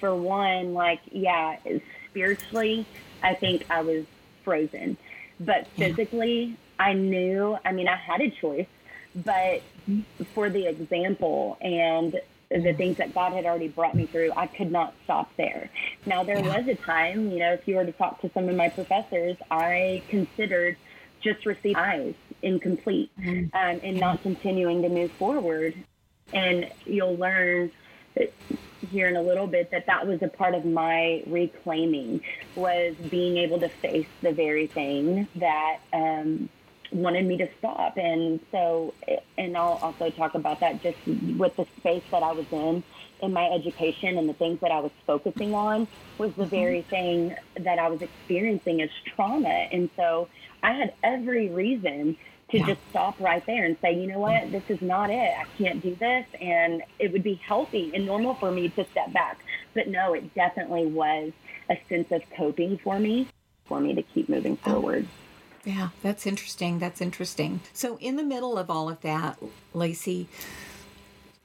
for 0.00 0.14
one, 0.14 0.74
like, 0.74 1.00
yeah, 1.10 1.56
spiritually, 2.10 2.86
I 3.22 3.34
think 3.34 3.66
I 3.70 3.82
was 3.82 4.04
frozen. 4.44 4.96
But 5.40 5.68
physically, 5.68 6.44
yeah. 6.44 6.54
I 6.78 6.92
knew, 6.92 7.58
I 7.64 7.72
mean, 7.72 7.88
I 7.88 7.96
had 7.96 8.20
a 8.20 8.30
choice, 8.30 8.66
but 9.14 9.62
for 10.34 10.50
the 10.50 10.66
example 10.66 11.58
and 11.60 12.20
the 12.50 12.72
things 12.72 12.96
that 12.96 13.14
God 13.14 13.32
had 13.32 13.44
already 13.44 13.68
brought 13.68 13.94
me 13.94 14.06
through, 14.06 14.32
I 14.36 14.46
could 14.46 14.72
not 14.72 14.94
stop 15.04 15.30
there. 15.36 15.70
Now, 16.06 16.24
there 16.24 16.38
yeah. 16.38 16.56
was 16.56 16.68
a 16.68 16.74
time, 16.74 17.30
you 17.30 17.38
know, 17.40 17.52
if 17.52 17.68
you 17.68 17.76
were 17.76 17.84
to 17.84 17.92
talk 17.92 18.20
to 18.22 18.30
some 18.32 18.48
of 18.48 18.56
my 18.56 18.68
professors, 18.68 19.36
I 19.50 20.02
considered 20.08 20.76
just 21.20 21.44
receiving 21.44 21.76
eyes 21.76 22.14
incomplete 22.42 23.10
mm-hmm. 23.20 23.54
um, 23.56 23.80
and 23.82 23.98
not 23.98 24.22
continuing 24.22 24.82
to 24.82 24.88
move 24.88 25.10
forward. 25.12 25.74
And 26.32 26.70
you'll 26.86 27.16
learn 27.16 27.70
that 28.14 28.32
here 28.90 29.08
in 29.08 29.16
a 29.16 29.22
little 29.22 29.46
bit 29.46 29.70
that 29.70 29.86
that 29.86 30.06
was 30.06 30.22
a 30.22 30.28
part 30.28 30.54
of 30.54 30.64
my 30.64 31.22
reclaiming 31.26 32.20
was 32.54 32.94
being 33.10 33.36
able 33.36 33.58
to 33.60 33.68
face 33.68 34.06
the 34.22 34.32
very 34.32 34.66
thing 34.66 35.26
that 35.36 35.78
um, 35.92 36.48
wanted 36.92 37.26
me 37.26 37.36
to 37.36 37.48
stop 37.58 37.96
and 37.98 38.40
so 38.50 38.94
and 39.36 39.56
i'll 39.56 39.78
also 39.82 40.08
talk 40.10 40.34
about 40.34 40.60
that 40.60 40.82
just 40.82 40.96
with 41.36 41.54
the 41.56 41.66
space 41.78 42.02
that 42.10 42.22
i 42.22 42.32
was 42.32 42.46
in 42.50 42.82
in 43.20 43.32
my 43.32 43.46
education 43.50 44.16
and 44.16 44.28
the 44.28 44.32
things 44.34 44.58
that 44.60 44.70
i 44.70 44.80
was 44.80 44.92
focusing 45.06 45.54
on 45.54 45.86
was 46.16 46.32
the 46.34 46.42
mm-hmm. 46.42 46.50
very 46.50 46.82
thing 46.82 47.34
that 47.60 47.78
i 47.78 47.88
was 47.88 48.00
experiencing 48.00 48.80
as 48.80 48.90
trauma 49.04 49.48
and 49.48 49.90
so 49.96 50.28
i 50.62 50.72
had 50.72 50.94
every 51.02 51.48
reason 51.50 52.16
to 52.50 52.58
yeah. 52.58 52.66
just 52.66 52.80
stop 52.90 53.18
right 53.20 53.44
there 53.46 53.64
and 53.64 53.76
say, 53.82 53.92
you 53.94 54.06
know 54.06 54.18
what, 54.18 54.50
this 54.50 54.62
is 54.68 54.80
not 54.80 55.10
it. 55.10 55.32
I 55.38 55.44
can't 55.58 55.82
do 55.82 55.94
this. 55.94 56.26
And 56.40 56.82
it 56.98 57.12
would 57.12 57.22
be 57.22 57.34
healthy 57.34 57.90
and 57.94 58.06
normal 58.06 58.34
for 58.34 58.50
me 58.50 58.68
to 58.70 58.84
step 58.90 59.12
back. 59.12 59.38
But 59.74 59.88
no, 59.88 60.14
it 60.14 60.34
definitely 60.34 60.86
was 60.86 61.32
a 61.68 61.78
sense 61.88 62.10
of 62.10 62.22
coping 62.36 62.78
for 62.78 62.98
me, 62.98 63.28
for 63.66 63.80
me 63.80 63.94
to 63.94 64.02
keep 64.02 64.28
moving 64.28 64.58
oh. 64.64 64.72
forward. 64.72 65.06
Yeah, 65.64 65.90
that's 66.02 66.26
interesting. 66.26 66.78
That's 66.78 67.00
interesting. 67.00 67.60
So, 67.74 67.98
in 67.98 68.16
the 68.16 68.22
middle 68.22 68.56
of 68.56 68.70
all 68.70 68.88
of 68.88 69.00
that, 69.02 69.38
Lacey, 69.74 70.28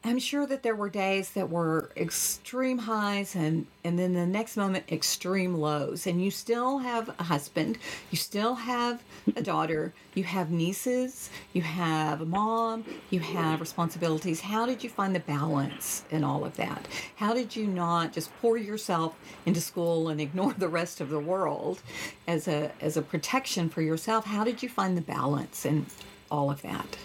I'm 0.05 0.19
sure 0.19 0.45
that 0.47 0.63
there 0.63 0.75
were 0.75 0.89
days 0.89 1.31
that 1.31 1.49
were 1.49 1.89
extreme 1.95 2.77
highs 2.77 3.37
and 3.37 3.67
and 3.85 3.97
then 3.97 4.13
the 4.13 4.25
next 4.25 4.57
moment 4.57 4.83
extreme 4.91 5.55
lows 5.55 6.05
and 6.05 6.21
you 6.21 6.29
still 6.29 6.79
have 6.79 7.07
a 7.19 7.23
husband, 7.23 7.77
you 8.11 8.17
still 8.17 8.55
have 8.55 9.01
a 9.37 9.41
daughter, 9.41 9.93
you 10.13 10.25
have 10.25 10.51
nieces, 10.51 11.29
you 11.53 11.61
have 11.61 12.19
a 12.19 12.25
mom, 12.25 12.83
you 13.11 13.21
have 13.21 13.61
responsibilities. 13.61 14.41
How 14.41 14.65
did 14.65 14.83
you 14.83 14.89
find 14.89 15.15
the 15.15 15.21
balance 15.21 16.03
in 16.11 16.25
all 16.25 16.43
of 16.43 16.57
that? 16.57 16.85
How 17.15 17.33
did 17.33 17.55
you 17.55 17.65
not 17.65 18.11
just 18.11 18.29
pour 18.41 18.57
yourself 18.57 19.15
into 19.45 19.61
school 19.61 20.09
and 20.09 20.19
ignore 20.19 20.53
the 20.53 20.67
rest 20.67 20.99
of 20.99 21.09
the 21.09 21.19
world 21.19 21.81
as 22.27 22.49
a 22.49 22.73
as 22.81 22.97
a 22.97 23.01
protection 23.01 23.69
for 23.69 23.81
yourself? 23.81 24.25
How 24.25 24.43
did 24.43 24.61
you 24.61 24.67
find 24.67 24.97
the 24.97 25.01
balance 25.01 25.65
in 25.65 25.85
all 26.29 26.51
of 26.51 26.61
that? 26.63 26.97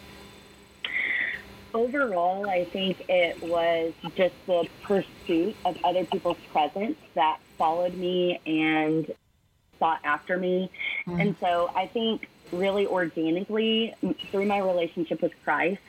Overall, 1.78 2.48
I 2.48 2.64
think 2.64 3.08
it 3.08 3.40
was 3.42 3.92
just 4.16 4.34
the 4.46 4.68
pursuit 4.82 5.54
of 5.64 5.78
other 5.84 6.04
people's 6.04 6.38
presence 6.52 6.98
that 7.14 7.38
followed 7.56 7.94
me 7.94 8.40
and 8.46 9.12
sought 9.78 10.00
after 10.04 10.36
me. 10.36 10.70
Mm-hmm. 11.06 11.20
And 11.20 11.36
so 11.38 11.70
I 11.74 11.86
think 11.86 12.28
really 12.52 12.86
organically 12.86 13.94
through 14.30 14.46
my 14.46 14.58
relationship 14.58 15.22
with 15.22 15.32
Christ, 15.44 15.80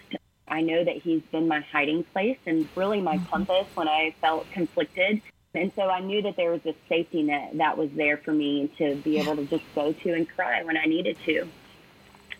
I 0.47 0.61
know 0.61 0.83
that 0.83 0.97
He's 0.97 1.23
been 1.31 1.47
my 1.47 1.61
hiding 1.61 2.03
place 2.03 2.37
and 2.45 2.67
really 2.75 3.01
my 3.01 3.17
mm-hmm. 3.17 3.25
compass 3.25 3.67
when 3.73 3.87
I 3.87 4.13
felt 4.21 4.49
conflicted. 4.51 5.21
And 5.55 5.71
so 5.75 5.89
I 5.89 6.01
knew 6.01 6.21
that 6.21 6.35
there 6.35 6.51
was 6.51 6.63
a 6.67 6.75
safety 6.87 7.23
net 7.23 7.51
that 7.55 7.75
was 7.75 7.89
there 7.95 8.17
for 8.17 8.31
me 8.31 8.69
to 8.77 8.95
be 8.97 9.17
able 9.17 9.35
to 9.35 9.45
just 9.45 9.63
go 9.73 9.91
to 9.91 10.13
and 10.13 10.29
cry 10.29 10.61
when 10.63 10.77
I 10.77 10.85
needed 10.85 11.17
to. 11.25 11.47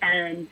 And 0.01 0.47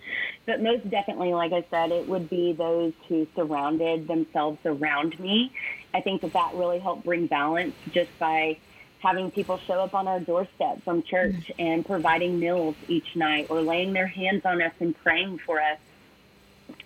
but 0.48 0.62
most 0.64 0.90
definitely, 0.90 1.34
like 1.34 1.52
I 1.52 1.64
said, 1.70 1.92
it 1.92 2.08
would 2.08 2.30
be 2.30 2.54
those 2.54 2.94
who 3.10 3.28
surrounded 3.36 4.08
themselves 4.08 4.58
around 4.66 5.20
me. 5.20 5.52
I 5.94 6.00
think 6.00 6.22
that 6.22 6.34
that 6.34 6.56
really 6.56 6.80
helped 6.80 7.04
bring 7.04 7.28
balance 7.28 7.76
just 7.92 8.18
by 8.18 8.58
having 9.00 9.30
people 9.30 9.58
show 9.68 9.82
up 9.82 9.94
on 9.94 10.08
our 10.08 10.22
doorstep 10.22 10.82
from 10.84 11.04
church 11.04 11.36
mm-hmm. 11.36 11.62
and 11.62 11.86
providing 11.86 12.40
meals 12.40 12.76
each 12.88 13.14
night 13.16 13.48
or 13.50 13.62
laying 13.62 13.92
their 13.92 14.08
hands 14.08 14.46
on 14.46 14.62
us 14.62 14.74
and 14.80 14.98
praying 15.04 15.38
for 15.40 15.62
us. 15.62 15.78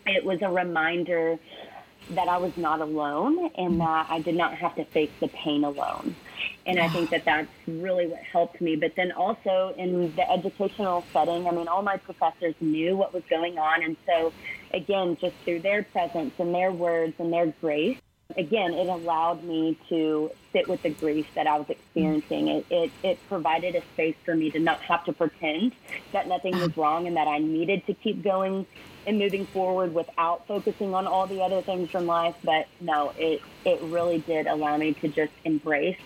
It 0.07 0.25
was 0.25 0.41
a 0.41 0.49
reminder 0.49 1.37
that 2.09 2.27
I 2.27 2.37
was 2.37 2.57
not 2.57 2.81
alone 2.81 3.51
and 3.55 3.79
that 3.79 4.07
I 4.09 4.19
did 4.21 4.35
not 4.35 4.55
have 4.55 4.75
to 4.75 4.85
face 4.85 5.11
the 5.19 5.27
pain 5.27 5.63
alone. 5.63 6.15
And 6.65 6.79
I 6.79 6.89
think 6.89 7.09
that 7.09 7.25
that's 7.25 7.49
really 7.67 8.07
what 8.07 8.19
helped 8.19 8.61
me. 8.61 8.75
But 8.75 8.95
then 8.95 9.11
also 9.11 9.73
in 9.77 10.13
the 10.15 10.29
educational 10.29 11.03
setting, 11.11 11.47
I 11.47 11.51
mean, 11.51 11.67
all 11.67 11.81
my 11.81 11.97
professors 11.97 12.55
knew 12.59 12.95
what 12.95 13.13
was 13.13 13.23
going 13.29 13.57
on. 13.57 13.83
And 13.83 13.97
so, 14.05 14.31
again, 14.73 15.17
just 15.19 15.35
through 15.43 15.61
their 15.61 15.83
presence 15.83 16.33
and 16.37 16.53
their 16.53 16.71
words 16.71 17.13
and 17.17 17.33
their 17.33 17.47
grace, 17.61 17.97
again, 18.37 18.73
it 18.73 18.87
allowed 18.87 19.43
me 19.43 19.77
to 19.89 20.31
sit 20.51 20.67
with 20.67 20.81
the 20.83 20.89
grief 20.89 21.27
that 21.35 21.47
I 21.47 21.57
was 21.57 21.69
experiencing. 21.69 22.47
It, 22.47 22.65
it, 22.69 22.91
it 23.03 23.19
provided 23.27 23.75
a 23.75 23.81
space 23.93 24.15
for 24.23 24.35
me 24.35 24.51
to 24.51 24.59
not 24.59 24.79
have 24.81 25.03
to 25.05 25.13
pretend 25.13 25.73
that 26.11 26.27
nothing 26.27 26.53
was 26.53 26.69
uh-huh. 26.69 26.81
wrong 26.81 27.07
and 27.07 27.15
that 27.17 27.27
I 27.27 27.39
needed 27.39 27.85
to 27.87 27.93
keep 27.93 28.23
going 28.23 28.65
and 29.07 29.17
moving 29.17 29.45
forward 29.47 29.93
without 29.93 30.47
focusing 30.47 30.93
on 30.93 31.07
all 31.07 31.25
the 31.25 31.41
other 31.41 31.61
things 31.61 31.89
from 31.89 32.05
life. 32.05 32.35
But 32.43 32.67
no, 32.79 33.13
it 33.17 33.41
it 33.65 33.81
really 33.81 34.19
did 34.19 34.47
allow 34.47 34.77
me 34.77 34.93
to 34.95 35.07
just 35.07 35.33
embrace 35.43 35.97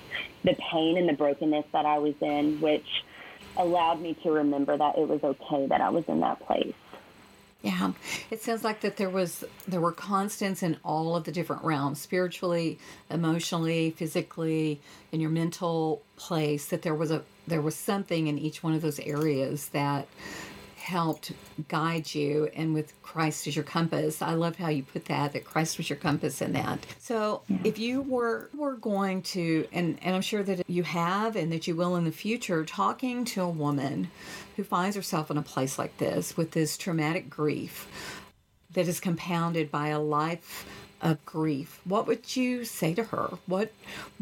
the 0.44 0.55
pain 0.72 0.98
and 0.98 1.10
the 1.10 1.13
brokenness 1.13 1.65
that 1.74 1.86
I 1.86 1.98
was 1.98 2.15
in, 2.22 2.62
which 2.62 3.03
allowed 3.58 4.01
me 4.01 4.13
to 4.24 4.32
remember 4.32 4.77
that 4.77 4.98
it 4.98 5.08
was 5.08 5.24
okay 5.24 5.67
that 5.67 5.82
I 5.82 5.89
was 5.89 6.05
in 6.08 6.20
that 6.22 6.39
place. 6.46 6.74
Yeah, 7.65 7.93
it 8.29 8.43
sounds 8.43 8.63
like 8.63 8.81
that 8.81 8.98
there 8.98 9.10
was 9.10 9.43
there 9.67 9.81
were 9.81 9.91
constants 9.91 10.62
in 10.62 10.77
all 10.86 11.15
of 11.15 11.24
the 11.24 11.31
different 11.31 11.63
realms, 11.63 12.00
spiritually, 12.00 12.77
emotionally, 13.10 13.89
physically, 13.89 14.79
in 15.12 15.19
your 15.19 15.31
mental 15.31 16.03
place. 16.15 16.67
That 16.67 16.84
there 16.84 16.93
was 16.93 17.10
a 17.10 17.24
there 17.48 17.62
was 17.63 17.75
something 17.75 18.27
in 18.27 18.38
each 18.38 18.62
one 18.62 18.75
of 18.75 18.84
those 18.84 19.00
areas 19.00 19.69
that 19.69 20.07
helped 20.86 21.32
guide 21.68 22.13
you 22.13 22.48
and 22.56 22.74
with 22.74 22.94
Christ 23.01 23.48
as 23.48 23.56
your 23.56 23.65
compass. 23.65 24.22
I 24.22 24.36
love 24.36 24.56
how 24.56 24.70
you 24.70 24.84
put 24.84 25.06
that 25.06 25.34
that 25.34 25.44
Christ 25.44 25.77
was 25.77 25.89
your 25.89 25.98
compass 25.98 26.42
in 26.42 26.54
that. 26.54 26.86
So 27.00 27.42
yeah. 27.48 27.58
if 27.63 27.80
you 27.80 28.01
were 28.04 28.50
were 28.56 28.75
going 28.75 29.24
to 29.34 29.68
and 29.74 29.98
and 30.04 30.15
I'm 30.15 30.22
sure 30.22 30.44
that 30.44 30.70
you 30.70 30.84
have 30.84 31.36
and 31.36 31.51
that 31.51 31.65
you 31.68 31.75
will 31.75 31.96
in 31.96 32.06
the 32.06 32.12
future 32.12 32.63
talking 32.63 33.25
to 33.25 33.42
a 33.42 33.50
woman 33.50 34.12
who 34.56 34.63
finds 34.63 34.96
herself 34.96 35.32
in 35.32 35.38
a 35.38 35.42
place 35.42 35.80
like 35.80 35.98
this 35.98 36.38
with 36.38 36.51
this 36.51 36.77
traumatic 36.77 37.30
grief 37.30 37.88
that 38.74 38.88
is 38.88 39.00
compounded 39.00 39.72
by 39.72 39.88
a 39.88 40.00
life 40.00 40.65
of 41.01 41.24
grief. 41.25 41.82
What 41.84 42.06
would 42.08 42.36
you 42.36 42.63
say 42.63 42.94
to 42.94 43.04
her? 43.06 43.32
What 43.48 43.72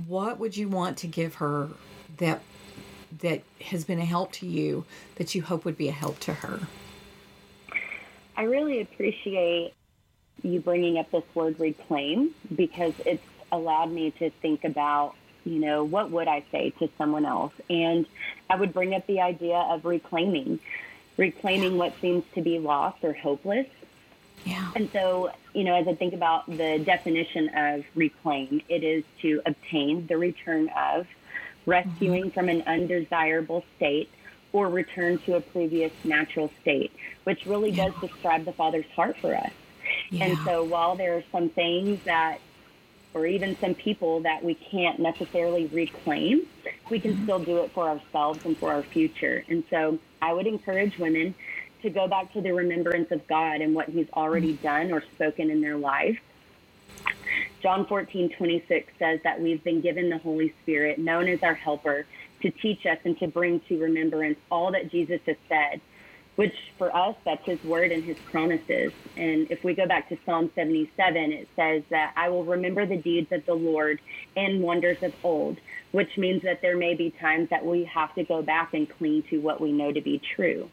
what 0.07 0.39
would 0.39 0.55
you 0.55 0.69
want 0.69 0.97
to 0.99 1.07
give 1.07 1.35
her 1.35 1.69
that 2.17 2.41
that 3.19 3.43
has 3.61 3.83
been 3.83 3.99
a 3.99 4.05
help 4.05 4.31
to 4.33 4.45
you 4.45 4.85
that 5.15 5.35
you 5.35 5.41
hope 5.41 5.65
would 5.65 5.77
be 5.77 5.89
a 5.89 5.93
help 5.93 6.19
to 6.21 6.33
her? 6.33 6.61
I 8.35 8.43
really 8.43 8.81
appreciate 8.81 9.73
you 10.41 10.59
bringing 10.59 10.97
up 10.97 11.11
this 11.11 11.23
word 11.35 11.59
reclaim 11.59 12.33
because 12.55 12.93
it's 13.05 13.23
allowed 13.51 13.91
me 13.91 14.11
to 14.11 14.29
think 14.41 14.63
about, 14.63 15.15
you 15.45 15.59
know, 15.59 15.83
what 15.83 16.09
would 16.09 16.27
I 16.27 16.43
say 16.51 16.71
to 16.79 16.89
someone 16.97 17.25
else? 17.25 17.53
And 17.69 18.05
I 18.49 18.55
would 18.55 18.73
bring 18.73 18.95
up 18.95 19.05
the 19.07 19.21
idea 19.21 19.55
of 19.55 19.85
reclaiming, 19.85 20.59
reclaiming 21.17 21.77
what 21.77 21.93
seems 22.01 22.23
to 22.33 22.41
be 22.41 22.59
lost 22.59 23.03
or 23.03 23.13
hopeless. 23.13 23.67
Yeah. 24.45 24.71
And 24.75 24.89
so, 24.91 25.31
you 25.53 25.63
know, 25.63 25.75
as 25.75 25.87
I 25.87 25.95
think 25.95 26.13
about 26.13 26.47
the 26.47 26.79
definition 26.79 27.49
of 27.55 27.85
reclaim, 27.95 28.61
it 28.67 28.83
is 28.83 29.03
to 29.21 29.41
obtain 29.45 30.07
the 30.07 30.17
return 30.17 30.69
of, 30.69 31.07
rescuing 31.65 32.31
from 32.31 32.49
an 32.49 32.63
undesirable 32.65 33.63
state, 33.77 34.09
or 34.53 34.69
return 34.69 35.17
to 35.17 35.35
a 35.35 35.41
previous 35.41 35.91
natural 36.03 36.51
state, 36.61 36.91
which 37.23 37.45
really 37.45 37.71
yeah. 37.71 37.89
does 37.89 38.01
describe 38.01 38.45
the 38.45 38.53
Father's 38.53 38.85
heart 38.95 39.17
for 39.17 39.35
us. 39.35 39.51
Yeah. 40.11 40.25
And 40.25 40.37
so, 40.45 40.63
while 40.63 40.95
there 40.95 41.17
are 41.17 41.23
some 41.31 41.49
things 41.49 41.99
that, 42.05 42.39
or 43.13 43.25
even 43.25 43.57
some 43.59 43.73
people 43.73 44.21
that 44.21 44.43
we 44.43 44.53
can't 44.53 44.99
necessarily 44.99 45.65
reclaim, 45.67 46.43
we 46.89 46.99
can 46.99 47.13
mm-hmm. 47.13 47.23
still 47.23 47.39
do 47.39 47.57
it 47.57 47.71
for 47.71 47.89
ourselves 47.89 48.45
and 48.45 48.55
for 48.57 48.71
our 48.71 48.83
future. 48.83 49.43
And 49.49 49.63
so, 49.69 49.99
I 50.21 50.33
would 50.33 50.47
encourage 50.47 50.97
women 50.97 51.33
to 51.81 51.89
go 51.89 52.07
back 52.07 52.31
to 52.33 52.41
the 52.41 52.53
remembrance 52.53 53.11
of 53.11 53.27
God 53.27 53.61
and 53.61 53.75
what 53.75 53.89
He's 53.89 54.07
already 54.13 54.53
mm-hmm. 54.53 54.63
done 54.63 54.91
or 54.91 55.03
spoken 55.15 55.49
in 55.49 55.61
their 55.61 55.77
life. 55.77 56.19
John 57.63 57.85
14, 57.87 58.29
26 58.37 58.93
says 58.99 59.19
that 59.23 59.39
we've 59.39 59.63
been 59.63 59.81
given 59.81 60.09
the 60.09 60.17
Holy 60.17 60.53
Spirit, 60.61 60.99
known 60.99 61.29
as 61.29 61.39
our 61.41 61.55
helper, 61.55 62.05
to 62.41 62.51
teach 62.61 62.79
us 62.85 62.97
and 63.05 63.17
to 63.19 63.27
bring 63.27 63.61
to 63.69 63.79
remembrance 63.79 64.37
all 64.51 64.69
that 64.73 64.91
Jesus 64.91 65.21
has 65.25 65.37
said, 65.47 65.81
which 66.35 66.53
for 66.77 66.93
us, 66.95 67.15
that's 67.25 67.41
his 67.45 67.63
word 67.63 67.93
and 67.93 68.03
his 68.03 68.17
promises. 68.29 68.91
And 69.15 69.47
if 69.49 69.59
we 69.63 69.73
go 69.73 69.87
back 69.87 70.09
to 70.09 70.17
Psalm 70.25 70.51
77, 70.55 70.91
it 71.31 71.47
says 71.55 71.83
that 71.89 72.11
I 72.17 72.27
will 72.27 72.43
remember 72.43 72.85
the 72.85 72.97
deeds 72.97 73.27
of 73.31 73.45
the 73.45 73.53
Lord 73.53 74.01
and 74.35 74.61
wonders 74.61 74.97
of 75.01 75.13
old, 75.23 75.57
which 75.91 76.09
means 76.17 76.41
that 76.43 76.59
there 76.61 76.75
may 76.75 76.95
be 76.95 77.13
times 77.21 77.47
that 77.49 77.65
we 77.65 77.89
have 77.93 78.13
to 78.15 78.25
go 78.25 78.41
back 78.41 78.71
and 78.73 78.89
cling 78.89 79.23
to 79.29 79.37
what 79.37 79.61
we 79.61 79.71
know 79.71 79.93
to 79.93 80.01
be 80.01 80.19
true. 80.35 80.69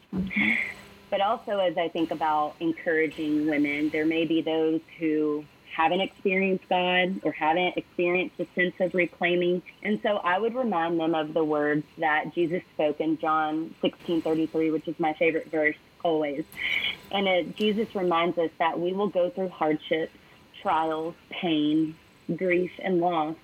But 1.09 1.21
also, 1.21 1.59
as 1.59 1.77
I 1.77 1.89
think 1.89 2.11
about 2.11 2.55
encouraging 2.59 3.47
women, 3.47 3.89
there 3.93 4.05
may 4.05 4.25
be 4.25 4.41
those 4.41 4.81
who 4.99 5.45
haven't 5.75 6.01
experienced 6.01 6.67
God 6.69 7.21
or 7.23 7.31
haven't 7.31 7.77
experienced 7.77 8.35
a 8.39 8.47
sense 8.55 8.75
of 8.79 8.93
reclaiming. 8.93 9.61
And 9.83 9.99
so 10.03 10.17
I 10.17 10.37
would 10.37 10.53
remind 10.53 10.99
them 10.99 11.15
of 11.15 11.33
the 11.33 11.43
words 11.43 11.85
that 11.97 12.33
Jesus 12.33 12.61
spoke 12.73 12.99
in 12.99 13.17
John 13.17 13.73
16:33, 13.81 14.71
which 14.71 14.87
is 14.87 14.99
my 14.99 15.13
favorite 15.13 15.49
verse 15.49 15.77
always. 16.03 16.43
And 17.11 17.27
it, 17.27 17.55
Jesus 17.55 17.93
reminds 17.95 18.37
us 18.37 18.51
that 18.59 18.79
we 18.79 18.93
will 18.93 19.07
go 19.07 19.29
through 19.29 19.49
hardships, 19.49 20.13
trials, 20.61 21.15
pain, 21.29 21.95
grief, 22.35 22.71
and 22.79 22.99
loss, 22.99 23.35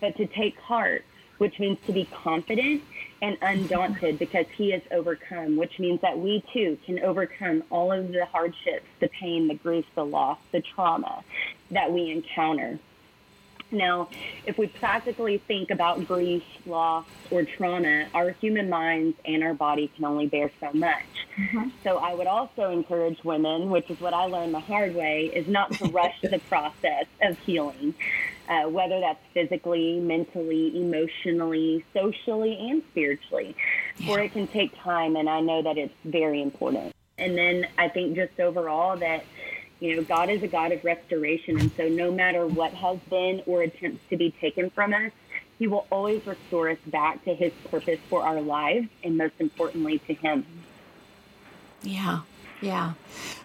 but 0.00 0.16
to 0.16 0.26
take 0.26 0.58
heart, 0.58 1.04
which 1.38 1.58
means 1.58 1.78
to 1.86 1.92
be 1.92 2.04
confident 2.06 2.82
and 3.22 3.36
undaunted 3.42 4.18
because 4.18 4.46
he 4.56 4.70
has 4.70 4.82
overcome, 4.90 5.56
which 5.56 5.78
means 5.78 6.00
that 6.00 6.18
we 6.18 6.42
too 6.52 6.78
can 6.86 7.00
overcome 7.00 7.62
all 7.70 7.92
of 7.92 8.12
the 8.12 8.24
hardships, 8.24 8.86
the 9.00 9.08
pain, 9.08 9.46
the 9.48 9.54
grief, 9.54 9.84
the 9.94 10.04
loss, 10.04 10.38
the 10.52 10.62
trauma 10.62 11.22
that 11.70 11.92
we 11.92 12.10
encounter. 12.10 12.78
Now, 13.72 14.08
if 14.46 14.58
we 14.58 14.66
practically 14.66 15.38
think 15.38 15.70
about 15.70 16.04
grief, 16.08 16.42
loss, 16.66 17.04
or 17.30 17.44
trauma, 17.44 18.08
our 18.14 18.30
human 18.30 18.68
minds 18.68 19.16
and 19.24 19.44
our 19.44 19.54
body 19.54 19.88
can 19.94 20.04
only 20.04 20.26
bear 20.26 20.50
so 20.58 20.72
much. 20.72 21.04
Mm-hmm. 21.36 21.68
So 21.84 21.98
I 21.98 22.12
would 22.12 22.26
also 22.26 22.70
encourage 22.70 23.22
women, 23.22 23.70
which 23.70 23.88
is 23.88 24.00
what 24.00 24.12
I 24.12 24.24
learned 24.24 24.54
the 24.54 24.60
hard 24.60 24.96
way, 24.96 25.30
is 25.32 25.46
not 25.46 25.70
to 25.74 25.84
rush 25.90 26.20
the 26.20 26.40
process 26.48 27.06
of 27.22 27.38
healing 27.38 27.94
uh, 28.50 28.68
whether 28.68 28.98
that's 28.98 29.24
physically, 29.32 30.00
mentally, 30.00 30.76
emotionally, 30.76 31.84
socially, 31.94 32.58
and 32.68 32.82
spiritually. 32.90 33.54
Yeah. 33.98 34.06
For 34.06 34.18
it 34.20 34.32
can 34.32 34.48
take 34.48 34.76
time, 34.82 35.14
and 35.14 35.30
I 35.30 35.40
know 35.40 35.62
that 35.62 35.78
it's 35.78 35.94
very 36.04 36.42
important. 36.42 36.92
And 37.16 37.38
then 37.38 37.68
I 37.78 37.88
think 37.88 38.16
just 38.16 38.38
overall 38.40 38.96
that 38.96 39.24
you 39.80 39.96
know, 39.96 40.02
God 40.02 40.28
is 40.28 40.42
a 40.42 40.48
God 40.48 40.72
of 40.72 40.84
restoration. 40.84 41.58
And 41.58 41.70
so 41.76 41.88
no 41.88 42.12
matter 42.12 42.46
what 42.46 42.72
has 42.74 42.98
been 43.08 43.42
or 43.46 43.62
attempts 43.62 44.02
to 44.10 44.16
be 44.16 44.30
taken 44.30 44.70
from 44.70 44.92
us, 44.92 45.10
He 45.58 45.66
will 45.66 45.86
always 45.90 46.24
restore 46.26 46.68
us 46.70 46.78
back 46.86 47.24
to 47.24 47.34
His 47.34 47.52
purpose 47.70 47.98
for 48.08 48.22
our 48.22 48.40
lives 48.40 48.88
and 49.02 49.16
most 49.16 49.34
importantly 49.38 49.98
to 50.06 50.14
Him. 50.14 50.46
Yeah, 51.82 52.20
yeah. 52.60 52.92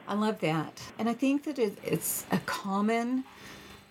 I 0.07 0.13
love 0.13 0.39
that. 0.41 0.81
And 0.99 1.09
I 1.09 1.13
think 1.13 1.45
that 1.45 1.57
it's 1.57 2.25
a 2.31 2.39
common 2.39 3.23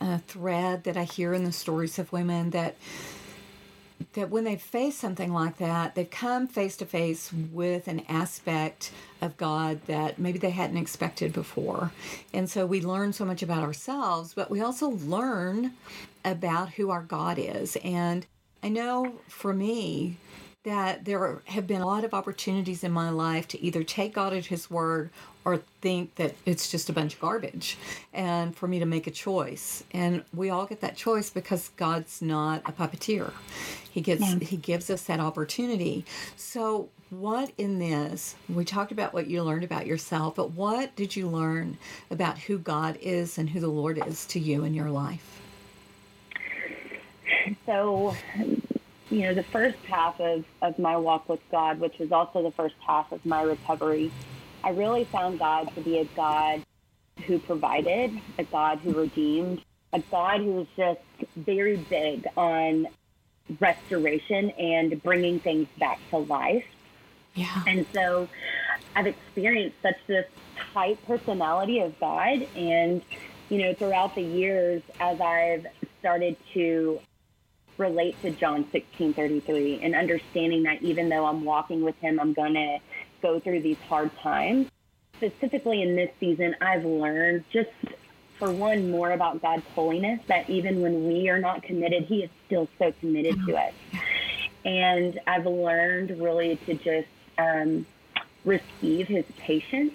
uh, 0.00 0.18
thread 0.18 0.84
that 0.84 0.96
I 0.96 1.04
hear 1.04 1.32
in 1.32 1.44
the 1.44 1.52
stories 1.52 1.98
of 1.98 2.12
women 2.12 2.50
that 2.50 2.76
that 4.12 4.30
when 4.30 4.44
they 4.44 4.56
face 4.56 4.96
something 4.96 5.32
like 5.32 5.58
that, 5.58 5.94
they've 5.94 6.10
come 6.10 6.46
face 6.46 6.76
to 6.76 6.86
face 6.86 7.32
with 7.32 7.88
an 7.88 8.04
aspect 8.08 8.92
of 9.20 9.36
God 9.36 9.80
that 9.86 10.18
maybe 10.18 10.38
they 10.38 10.50
hadn't 10.50 10.76
expected 10.76 11.32
before. 11.32 11.90
And 12.32 12.48
so 12.48 12.66
we 12.66 12.80
learn 12.80 13.12
so 13.12 13.24
much 13.24 13.42
about 13.42 13.62
ourselves, 13.62 14.34
but 14.34 14.50
we 14.50 14.60
also 14.60 14.88
learn 14.88 15.72
about 16.24 16.70
who 16.70 16.90
our 16.90 17.02
God 17.02 17.38
is. 17.38 17.76
And 17.82 18.26
I 18.62 18.68
know 18.68 19.14
for 19.28 19.52
me, 19.52 20.16
that 20.64 21.04
there 21.04 21.40
have 21.44 21.66
been 21.66 21.82
a 21.82 21.86
lot 21.86 22.04
of 22.04 22.14
opportunities 22.14 22.82
in 22.82 22.90
my 22.90 23.10
life 23.10 23.46
to 23.48 23.62
either 23.62 23.84
take 23.84 24.14
God 24.14 24.32
at 24.32 24.46
His 24.46 24.70
word 24.70 25.10
or 25.44 25.58
think 25.82 26.14
that 26.14 26.34
it's 26.46 26.70
just 26.70 26.88
a 26.88 26.92
bunch 26.92 27.14
of 27.14 27.20
garbage 27.20 27.76
and 28.14 28.56
for 28.56 28.66
me 28.66 28.78
to 28.78 28.86
make 28.86 29.06
a 29.06 29.10
choice. 29.10 29.84
And 29.92 30.24
we 30.32 30.48
all 30.48 30.64
get 30.64 30.80
that 30.80 30.96
choice 30.96 31.28
because 31.28 31.70
God's 31.76 32.22
not 32.22 32.62
a 32.64 32.72
puppeteer. 32.72 33.30
He 33.90 34.00
gets 34.00 34.22
yeah. 34.22 34.38
he 34.38 34.56
gives 34.56 34.88
us 34.88 35.02
that 35.02 35.20
opportunity. 35.20 36.06
So 36.36 36.88
what 37.10 37.52
in 37.58 37.78
this 37.78 38.34
we 38.48 38.64
talked 38.64 38.90
about 38.90 39.12
what 39.12 39.26
you 39.26 39.42
learned 39.42 39.64
about 39.64 39.86
yourself, 39.86 40.34
but 40.34 40.52
what 40.52 40.96
did 40.96 41.14
you 41.14 41.28
learn 41.28 41.76
about 42.10 42.38
who 42.38 42.58
God 42.58 42.96
is 43.02 43.36
and 43.36 43.50
who 43.50 43.60
the 43.60 43.68
Lord 43.68 44.02
is 44.06 44.24
to 44.26 44.40
you 44.40 44.64
in 44.64 44.72
your 44.72 44.90
life? 44.90 45.42
So 47.66 48.16
you 49.10 49.22
know, 49.22 49.34
the 49.34 49.42
first 49.42 49.78
half 49.86 50.18
of, 50.20 50.44
of 50.62 50.78
my 50.78 50.96
walk 50.96 51.28
with 51.28 51.40
God, 51.50 51.80
which 51.80 51.98
was 51.98 52.12
also 52.12 52.42
the 52.42 52.50
first 52.50 52.74
half 52.86 53.12
of 53.12 53.24
my 53.26 53.42
recovery, 53.42 54.10
I 54.62 54.70
really 54.70 55.04
found 55.04 55.38
God 55.38 55.74
to 55.74 55.80
be 55.80 55.98
a 55.98 56.04
God 56.16 56.62
who 57.26 57.38
provided, 57.38 58.18
a 58.38 58.44
God 58.44 58.78
who 58.78 58.92
redeemed, 58.92 59.62
a 59.92 60.00
God 60.00 60.40
who 60.40 60.52
was 60.52 60.66
just 60.76 61.00
very 61.36 61.76
big 61.76 62.26
on 62.36 62.88
restoration 63.60 64.50
and 64.50 65.02
bringing 65.02 65.38
things 65.38 65.68
back 65.78 65.98
to 66.10 66.18
life. 66.18 66.64
Yeah. 67.34 67.62
And 67.66 67.86
so 67.92 68.28
I've 68.96 69.06
experienced 69.06 69.76
such 69.82 69.96
this 70.06 70.26
tight 70.72 71.04
personality 71.06 71.80
of 71.80 71.98
God. 72.00 72.46
And, 72.56 73.02
you 73.50 73.58
know, 73.58 73.74
throughout 73.74 74.14
the 74.14 74.22
years, 74.22 74.82
as 74.98 75.20
I've 75.20 75.66
started 76.00 76.36
to 76.54 77.00
relate 77.78 78.20
to 78.22 78.30
John 78.30 78.64
16:33 78.72 79.80
and 79.82 79.94
understanding 79.94 80.62
that 80.64 80.82
even 80.82 81.08
though 81.08 81.26
I'm 81.26 81.44
walking 81.44 81.82
with 81.82 81.96
him, 81.96 82.20
I'm 82.20 82.32
going 82.32 82.54
to 82.54 82.78
go 83.22 83.40
through 83.40 83.60
these 83.60 83.78
hard 83.88 84.10
times. 84.18 84.68
Specifically 85.16 85.82
in 85.82 85.96
this 85.96 86.10
season, 86.20 86.56
I've 86.60 86.84
learned 86.84 87.44
just 87.52 87.70
for 88.38 88.50
one 88.50 88.90
more 88.90 89.12
about 89.12 89.40
God's 89.40 89.64
holiness 89.74 90.20
that 90.26 90.50
even 90.50 90.82
when 90.82 91.06
we 91.06 91.28
are 91.28 91.38
not 91.38 91.62
committed, 91.62 92.04
he 92.04 92.24
is 92.24 92.30
still 92.46 92.68
so 92.78 92.92
committed 93.00 93.38
to 93.46 93.56
us. 93.56 93.72
And 94.64 95.20
I've 95.26 95.46
learned 95.46 96.10
really 96.20 96.56
to 96.66 96.74
just 96.74 97.08
um, 97.38 97.86
receive 98.44 99.06
his 99.06 99.24
patience, 99.38 99.92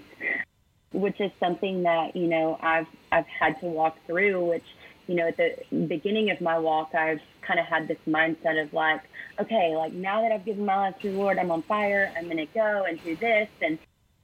which 0.91 1.19
is 1.19 1.31
something 1.39 1.83
that, 1.83 2.15
you 2.15 2.27
know, 2.27 2.57
I've 2.61 2.87
I've 3.11 3.27
had 3.27 3.59
to 3.61 3.65
walk 3.65 3.97
through, 4.05 4.43
which 4.45 4.65
you 5.09 5.15
know, 5.15 5.27
at 5.27 5.37
the 5.37 5.55
beginning 5.87 6.29
of 6.29 6.39
my 6.39 6.59
walk, 6.59 6.93
I've 6.93 7.21
kind 7.41 7.59
of 7.59 7.65
had 7.65 7.87
this 7.87 7.97
mindset 8.07 8.61
of 8.61 8.73
like, 8.73 9.01
okay, 9.39 9.75
like 9.75 9.93
now 9.93 10.21
that 10.21 10.31
I've 10.31 10.45
given 10.45 10.65
my 10.65 10.75
life 10.75 10.99
to 11.01 11.11
the 11.11 11.17
Lord, 11.17 11.37
I'm 11.37 11.51
on 11.51 11.61
fire. 11.63 12.11
I'm 12.17 12.25
going 12.25 12.37
to 12.37 12.45
go 12.47 12.85
and 12.87 13.01
do 13.03 13.15
this. 13.15 13.49
And, 13.61 13.77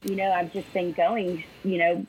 you 0.03 0.15
know, 0.15 0.31
I've 0.31 0.51
just 0.53 0.71
been 0.73 0.91
going, 0.91 1.43
you 1.63 1.77
know, 1.77 2.05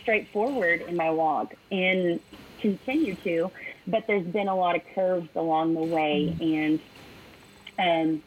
straightforward 0.00 0.82
in 0.82 0.96
my 0.96 1.10
walk 1.10 1.54
and 1.70 2.20
continue 2.60 3.14
to. 3.16 3.50
But 3.86 4.06
there's 4.06 4.26
been 4.26 4.48
a 4.48 4.56
lot 4.56 4.76
of 4.76 4.82
curves 4.94 5.28
along 5.34 5.74
the 5.74 5.82
way. 5.82 6.36
And, 6.40 6.80
um, 7.78 8.22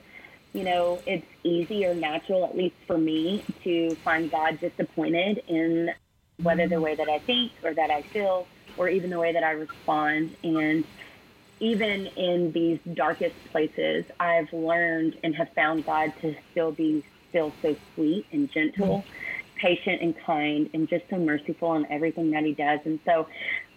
you 0.53 0.63
know, 0.63 0.99
it's 1.05 1.25
easy 1.43 1.85
or 1.85 1.95
natural, 1.95 2.45
at 2.45 2.55
least 2.55 2.75
for 2.85 2.97
me, 2.97 3.43
to 3.63 3.95
find 3.95 4.29
God 4.29 4.59
disappointed 4.59 5.43
in 5.47 5.91
whether 6.41 6.67
the 6.67 6.79
way 6.79 6.95
that 6.95 7.09
I 7.09 7.19
think 7.19 7.51
or 7.63 7.73
that 7.73 7.89
I 7.89 8.01
feel 8.01 8.47
or 8.77 8.89
even 8.89 9.09
the 9.09 9.19
way 9.19 9.33
that 9.33 9.43
I 9.43 9.51
respond. 9.51 10.35
And 10.43 10.83
even 11.63 12.07
in 12.17 12.51
these 12.51 12.77
darkest 12.93 13.35
places, 13.51 14.03
I've 14.19 14.51
learned 14.51 15.17
and 15.23 15.33
have 15.35 15.49
found 15.53 15.85
God 15.85 16.11
to 16.19 16.35
still 16.51 16.73
be 16.73 17.05
still 17.29 17.53
so 17.61 17.73
sweet 17.95 18.25
and 18.33 18.51
gentle, 18.51 18.97
mm-hmm. 18.97 19.55
patient 19.55 20.01
and 20.01 20.13
kind, 20.25 20.69
and 20.73 20.89
just 20.89 21.05
so 21.09 21.17
merciful 21.17 21.73
in 21.75 21.89
everything 21.89 22.31
that 22.31 22.43
He 22.43 22.51
does. 22.51 22.81
And 22.83 22.99
so, 23.05 23.27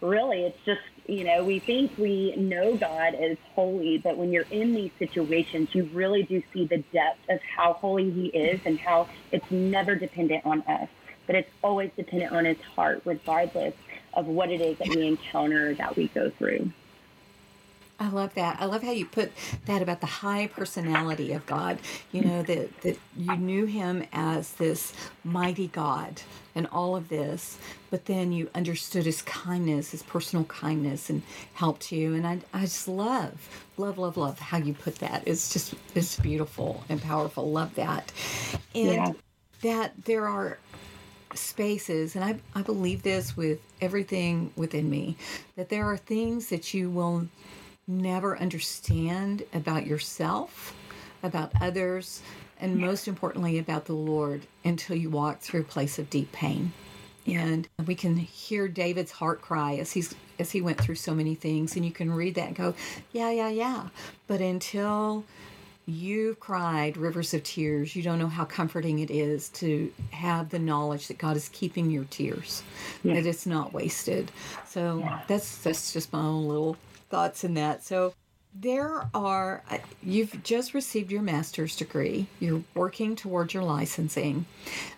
really, 0.00 0.42
it's 0.42 0.58
just 0.64 0.80
you 1.06 1.22
know 1.22 1.44
we 1.44 1.60
think 1.60 1.96
we 1.96 2.34
know 2.34 2.76
God 2.76 3.14
as 3.14 3.38
holy, 3.54 3.98
but 3.98 4.16
when 4.16 4.32
you're 4.32 4.50
in 4.50 4.74
these 4.74 4.90
situations, 4.98 5.72
you 5.72 5.84
really 5.92 6.24
do 6.24 6.42
see 6.52 6.66
the 6.66 6.78
depth 6.92 7.20
of 7.30 7.40
how 7.42 7.74
holy 7.74 8.10
He 8.10 8.26
is 8.26 8.60
and 8.64 8.80
how 8.80 9.06
it's 9.30 9.48
never 9.52 9.94
dependent 9.94 10.44
on 10.44 10.62
us 10.62 10.88
but 11.26 11.34
it's 11.34 11.50
always 11.60 11.90
dependent 11.96 12.30
on 12.30 12.44
his 12.44 12.60
heart, 12.76 13.02
regardless 13.04 13.74
of 14.14 14.28
what 14.28 14.48
it 14.48 14.60
is 14.60 14.78
that 14.78 14.86
we 14.86 15.08
encounter 15.08 15.74
that 15.74 15.96
we 15.96 16.06
go 16.06 16.30
through. 16.30 16.70
I 17.98 18.08
love 18.10 18.34
that. 18.34 18.58
I 18.60 18.66
love 18.66 18.82
how 18.82 18.90
you 18.92 19.06
put 19.06 19.32
that 19.64 19.80
about 19.80 20.00
the 20.00 20.06
high 20.06 20.48
personality 20.48 21.32
of 21.32 21.46
God. 21.46 21.78
You 22.12 22.22
know, 22.22 22.42
that, 22.42 22.80
that 22.82 22.98
you 23.16 23.36
knew 23.36 23.64
him 23.64 24.04
as 24.12 24.52
this 24.52 24.92
mighty 25.24 25.68
God 25.68 26.20
and 26.54 26.66
all 26.72 26.96
of 26.96 27.08
this, 27.08 27.58
but 27.90 28.06
then 28.06 28.32
you 28.32 28.50
understood 28.54 29.04
his 29.04 29.22
kindness, 29.22 29.90
his 29.90 30.02
personal 30.02 30.44
kindness, 30.46 31.10
and 31.10 31.22
helped 31.54 31.92
you. 31.92 32.14
And 32.14 32.26
I, 32.26 32.40
I 32.52 32.62
just 32.62 32.88
love, 32.88 33.66
love, 33.76 33.98
love, 33.98 34.16
love 34.16 34.38
how 34.38 34.58
you 34.58 34.74
put 34.74 34.96
that. 34.96 35.22
It's 35.26 35.52
just, 35.52 35.74
it's 35.94 36.18
beautiful 36.18 36.84
and 36.88 37.00
powerful. 37.00 37.50
Love 37.50 37.74
that. 37.76 38.12
And 38.74 38.92
yeah. 38.92 39.12
that 39.62 40.04
there 40.04 40.26
are 40.26 40.58
spaces, 41.34 42.16
and 42.16 42.24
I, 42.24 42.36
I 42.54 42.62
believe 42.62 43.02
this 43.02 43.36
with 43.36 43.60
everything 43.80 44.52
within 44.56 44.88
me, 44.88 45.16
that 45.56 45.68
there 45.68 45.84
are 45.84 45.98
things 45.98 46.48
that 46.48 46.72
you 46.72 46.88
will 46.88 47.28
never 47.86 48.38
understand 48.38 49.44
about 49.52 49.86
yourself, 49.86 50.74
about 51.22 51.52
others, 51.60 52.22
and 52.60 52.76
most 52.76 53.06
importantly 53.06 53.58
about 53.58 53.84
the 53.84 53.92
Lord 53.92 54.46
until 54.64 54.96
you 54.96 55.10
walk 55.10 55.40
through 55.40 55.60
a 55.60 55.64
place 55.64 55.98
of 55.98 56.10
deep 56.10 56.32
pain. 56.32 56.72
And 57.26 57.68
we 57.86 57.94
can 57.94 58.16
hear 58.16 58.68
David's 58.68 59.10
heart 59.10 59.42
cry 59.42 59.74
as 59.76 59.92
he's 59.92 60.14
as 60.38 60.50
he 60.50 60.60
went 60.60 60.80
through 60.80 60.94
so 60.94 61.14
many 61.14 61.34
things 61.34 61.76
and 61.76 61.84
you 61.84 61.90
can 61.90 62.12
read 62.12 62.34
that 62.34 62.48
and 62.48 62.56
go, 62.56 62.74
yeah, 63.12 63.30
yeah, 63.30 63.48
yeah. 63.48 63.88
But 64.26 64.40
until 64.40 65.24
you've 65.86 66.38
cried 66.40 66.96
rivers 66.96 67.32
of 67.32 67.42
tears, 67.42 67.96
you 67.96 68.02
don't 68.02 68.18
know 68.18 68.28
how 68.28 68.44
comforting 68.44 68.98
it 68.98 69.10
is 69.10 69.48
to 69.50 69.92
have 70.10 70.50
the 70.50 70.58
knowledge 70.58 71.08
that 71.08 71.16
God 71.16 71.36
is 71.36 71.48
keeping 71.50 71.90
your 71.90 72.04
tears, 72.04 72.62
yeah. 73.02 73.14
that 73.14 73.26
it's 73.26 73.46
not 73.46 73.72
wasted. 73.72 74.30
So 74.66 74.98
yeah. 74.98 75.22
that's 75.26 75.58
that's 75.58 75.92
just 75.92 76.12
my 76.12 76.20
own 76.20 76.46
little 76.48 76.76
thoughts 77.08 77.44
in 77.44 77.54
that. 77.54 77.82
So 77.84 78.14
there 78.58 79.08
are, 79.12 79.62
uh, 79.70 79.78
you've 80.02 80.42
just 80.42 80.72
received 80.72 81.12
your 81.12 81.22
master's 81.22 81.76
degree, 81.76 82.26
you're 82.40 82.62
working 82.74 83.14
towards 83.14 83.52
your 83.52 83.62
licensing, 83.62 84.46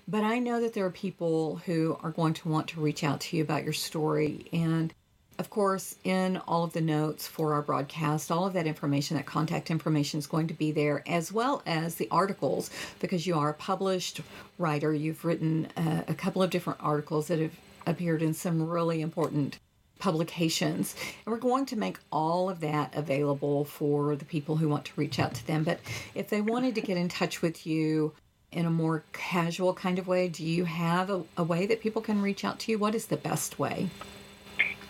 but 0.06 0.22
I 0.22 0.38
know 0.38 0.60
that 0.60 0.74
there 0.74 0.84
are 0.84 0.90
people 0.90 1.56
who 1.66 1.98
are 2.02 2.12
going 2.12 2.34
to 2.34 2.48
want 2.48 2.68
to 2.68 2.80
reach 2.80 3.02
out 3.02 3.20
to 3.22 3.36
you 3.36 3.42
about 3.42 3.64
your 3.64 3.72
story. 3.72 4.46
And 4.52 4.94
of 5.40 5.50
course, 5.50 5.96
in 6.02 6.36
all 6.48 6.64
of 6.64 6.72
the 6.72 6.80
notes 6.80 7.26
for 7.26 7.52
our 7.52 7.62
broadcast, 7.62 8.30
all 8.30 8.46
of 8.46 8.52
that 8.54 8.66
information, 8.66 9.16
that 9.16 9.26
contact 9.26 9.70
information 9.70 10.18
is 10.18 10.26
going 10.26 10.48
to 10.48 10.54
be 10.54 10.72
there, 10.72 11.02
as 11.06 11.32
well 11.32 11.62
as 11.64 11.94
the 11.94 12.08
articles, 12.10 12.70
because 12.98 13.26
you 13.26 13.36
are 13.36 13.50
a 13.50 13.54
published 13.54 14.20
writer. 14.58 14.92
You've 14.92 15.24
written 15.24 15.68
uh, 15.76 16.02
a 16.08 16.14
couple 16.14 16.42
of 16.42 16.50
different 16.50 16.80
articles 16.82 17.28
that 17.28 17.38
have 17.38 17.56
appeared 17.86 18.22
in 18.22 18.34
some 18.34 18.68
really 18.68 19.00
important 19.00 19.58
publications. 19.98 20.94
And 21.24 21.32
we're 21.32 21.40
going 21.40 21.66
to 21.66 21.76
make 21.76 21.98
all 22.10 22.48
of 22.50 22.60
that 22.60 22.94
available 22.94 23.64
for 23.64 24.16
the 24.16 24.24
people 24.24 24.56
who 24.56 24.68
want 24.68 24.84
to 24.86 24.92
reach 24.96 25.18
out 25.18 25.34
to 25.34 25.46
them. 25.46 25.64
But 25.64 25.80
if 26.14 26.30
they 26.30 26.40
wanted 26.40 26.74
to 26.76 26.80
get 26.80 26.96
in 26.96 27.08
touch 27.08 27.42
with 27.42 27.66
you 27.66 28.12
in 28.50 28.64
a 28.64 28.70
more 28.70 29.04
casual 29.12 29.74
kind 29.74 29.98
of 29.98 30.06
way, 30.06 30.28
do 30.28 30.44
you 30.44 30.64
have 30.64 31.10
a, 31.10 31.22
a 31.36 31.44
way 31.44 31.66
that 31.66 31.80
people 31.80 32.02
can 32.02 32.22
reach 32.22 32.44
out 32.44 32.58
to 32.60 32.72
you? 32.72 32.78
What 32.78 32.94
is 32.94 33.06
the 33.06 33.16
best 33.16 33.58
way? 33.58 33.90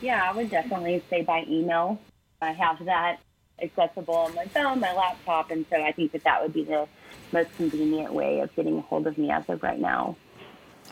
Yeah, 0.01 0.29
I 0.29 0.35
would 0.35 0.51
definitely 0.51 1.03
say 1.11 1.23
by 1.23 1.45
email. 1.49 1.99
I 2.41 2.53
have 2.53 2.85
that 2.85 3.19
accessible 3.61 4.15
on 4.15 4.35
my 4.35 4.47
phone, 4.47 4.79
my 4.79 4.93
laptop, 4.93 5.51
and 5.51 5.67
so 5.71 5.83
I 5.83 5.91
think 5.91 6.13
that 6.13 6.23
that 6.25 6.41
would 6.41 6.53
be 6.53 6.65
the 6.65 6.87
most 7.33 7.55
convenient 7.57 8.13
way 8.13 8.41
of 8.41 8.55
getting 8.55 8.79
a 8.79 8.81
hold 8.83 9.07
of 9.07 9.19
me 9.19 9.31
as 9.31 9.45
of 9.49 9.63
right 9.63 9.81
now. 9.81 10.17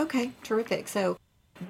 Okay, 0.00 0.32
terrific. 0.42 0.88
So, 0.88 1.16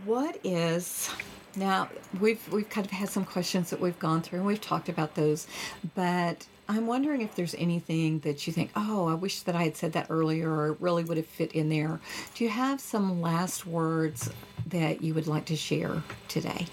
what 0.05 0.39
is 0.43 1.11
now 1.57 1.89
we've 2.21 2.47
we've 2.53 2.69
kind 2.69 2.87
of 2.87 2.91
had 2.91 3.09
some 3.09 3.25
questions 3.25 3.71
that 3.71 3.81
we've 3.81 3.99
gone 3.99 4.23
through 4.23 4.41
and 4.41 4.47
we've 4.47 4.61
talked 4.61 4.89
about 4.89 5.15
those, 5.15 5.47
but 5.95 6.47
I'm 6.69 6.87
wondering 6.87 7.21
if 7.21 7.35
there's 7.35 7.55
anything 7.55 8.21
that 8.21 8.47
you 8.47 8.53
think, 8.53 8.71
oh, 8.75 9.09
I 9.09 9.15
wish 9.15 9.43
that 9.43 9.55
I 9.55 9.63
had 9.63 9.77
said 9.77 9.93
that 9.93 10.07
earlier 10.11 10.51
or 10.51 10.73
really 10.75 11.05
would 11.05 11.17
have 11.17 11.27
fit 11.27 11.53
in 11.53 11.69
there. 11.69 12.01
Do 12.35 12.45
you 12.45 12.51
have 12.51 12.81
some 12.81 13.21
last 13.21 13.67
words 13.67 14.31
that 14.67 15.01
you 15.01 15.15
would 15.15 15.29
like 15.29 15.45
to 15.47 15.57
share 15.57 16.03
today? 16.27 16.67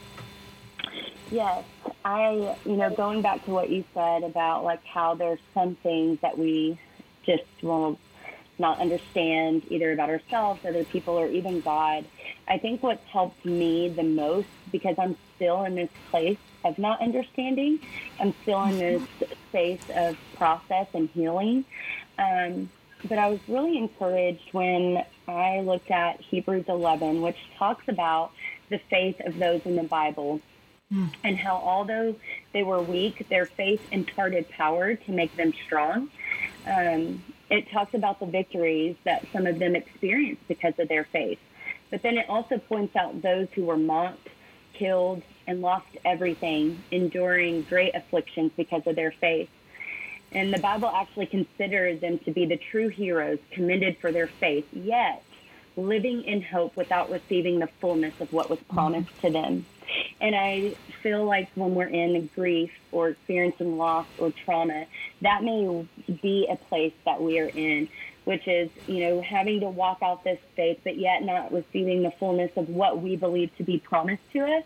Yes, 1.30 1.64
I, 2.04 2.56
you 2.66 2.76
know, 2.76 2.90
going 2.90 3.22
back 3.22 3.46
to 3.46 3.52
what 3.52 3.70
you 3.70 3.84
said 3.94 4.24
about 4.24 4.64
like 4.64 4.84
how 4.84 5.14
there's 5.16 5.40
some 5.54 5.76
things 5.76 6.20
that 6.22 6.38
we 6.38 6.80
just 7.24 7.44
will 7.62 8.00
not 8.60 8.80
understand 8.80 9.64
either 9.70 9.92
about 9.92 10.10
ourselves, 10.10 10.64
other 10.66 10.84
people, 10.84 11.20
or 11.20 11.28
even 11.28 11.62
God. 11.62 12.06
I 12.48 12.58
think 12.58 12.84
what's 12.84 13.06
helped 13.06 13.46
me 13.46 13.90
the 13.90 14.04
most 14.04 14.48
because 14.74 14.96
I'm 15.00 15.16
still 15.38 15.64
in 15.64 15.76
this 15.76 15.90
place 16.10 16.38
of 16.66 16.78
not 16.78 17.02
understanding. 17.02 17.80
I'm 18.20 18.34
still 18.42 18.62
in 18.64 18.78
this 18.78 19.02
space 19.50 19.84
of 19.96 20.18
process 20.36 20.88
and 20.94 21.10
healing. 21.12 21.64
Um, 22.20 22.70
but 23.08 23.18
I 23.18 23.30
was 23.30 23.40
really 23.48 23.78
encouraged 23.78 24.50
when 24.52 25.06
I 25.28 25.62
looked 25.62 25.92
at 25.92 26.20
Hebrews 26.20 26.66
11, 26.68 27.22
which 27.22 27.38
talks 27.58 27.88
about 27.88 28.32
the 28.70 28.80
faith 28.90 29.22
of 29.26 29.38
those 29.38 29.62
in 29.66 29.78
the 29.78 29.84
Bible 29.84 30.42
mm. 30.92 31.14
and 31.24 31.38
how 31.38 31.56
although 31.56 32.16
they 32.54 32.64
were 32.64 32.82
weak, 32.82 33.28
their 33.30 33.46
faith 33.46 33.82
imparted 33.92 34.50
power 34.50 34.96
to 34.96 35.12
make 35.12 35.36
them 35.36 35.54
strong. 35.66 36.10
Um, 36.66 37.24
it 37.50 37.70
talks 37.72 37.94
about 37.94 38.20
the 38.20 38.26
victories 38.26 38.96
that 39.04 39.26
some 39.34 39.46
of 39.46 39.60
them 39.60 39.76
experienced 39.76 40.48
because 40.48 40.74
of 40.80 40.88
their 40.88 41.04
faith. 41.04 41.40
But 41.92 42.02
then 42.02 42.18
it 42.18 42.28
also 42.28 42.58
points 42.58 42.96
out 42.96 43.22
those 43.22 43.48
who 43.54 43.66
were 43.66 43.78
mocked, 43.78 44.28
killed, 44.74 45.22
and 45.48 45.62
lost 45.62 45.88
everything, 46.06 46.82
enduring 46.92 47.64
great 47.64 47.96
afflictions 47.96 48.52
because 48.56 48.86
of 48.88 48.96
their 48.96 49.12
faith. 49.12 49.50
And 50.32 50.54
the 50.54 50.60
Bible 50.60 50.90
actually 50.90 51.28
considers 51.28 52.00
them 52.02 52.18
to 52.20 52.32
be 52.32 52.46
the 52.46 52.58
true 52.58 52.88
heroes 52.88 53.40
commended 53.52 53.98
for 54.00 54.12
their 54.12 54.28
faith, 54.28 54.66
yet 54.74 55.24
living 55.76 56.24
in 56.24 56.42
hope 56.42 56.76
without 56.76 57.10
receiving 57.10 57.60
the 57.60 57.68
fullness 57.82 58.20
of 58.20 58.32
what 58.32 58.50
was 58.50 58.60
promised 58.70 59.10
mm-hmm. 59.10 59.28
to 59.28 59.34
them. 59.34 59.66
And 60.22 60.36
I 60.36 60.76
feel 61.02 61.26
like 61.26 61.50
when 61.56 61.76
we're 61.76 61.88
in 61.88 62.30
grief 62.36 62.72
or 62.92 63.10
experiencing 63.10 63.78
loss 63.78 64.08
or 64.18 64.32
trauma, 64.32 64.86
that 65.22 65.44
may 65.44 65.88
be 66.22 66.48
a 66.50 66.56
place 66.56 66.94
that 67.06 67.22
we 67.22 67.40
are 67.40 67.50
in, 67.50 67.90
which 68.26 68.48
is, 68.48 68.70
you 68.88 69.02
know, 69.02 69.22
having 69.22 69.60
to 69.62 69.70
walk 69.70 70.00
out 70.02 70.24
this 70.24 70.40
faith, 70.56 70.80
but 70.84 70.98
yet 70.98 71.24
not 71.24 71.52
receiving 71.52 72.04
the 72.04 72.12
fullness 72.12 72.52
of 72.56 72.70
what 72.70 73.02
we 73.02 73.16
believe 73.16 73.56
to 73.58 73.64
be 73.64 73.80
promised 73.80 74.24
to 74.34 74.40
us. 74.40 74.64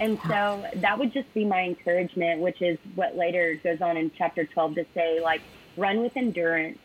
And 0.00 0.18
so 0.28 0.64
that 0.76 0.98
would 0.98 1.12
just 1.12 1.32
be 1.34 1.44
my 1.44 1.62
encouragement, 1.62 2.40
which 2.40 2.60
is 2.62 2.78
what 2.94 3.16
later 3.16 3.58
goes 3.62 3.80
on 3.80 3.96
in 3.96 4.10
chapter 4.16 4.44
12 4.44 4.74
to 4.76 4.86
say, 4.94 5.20
like, 5.20 5.40
run 5.76 6.00
with 6.00 6.16
endurance, 6.16 6.78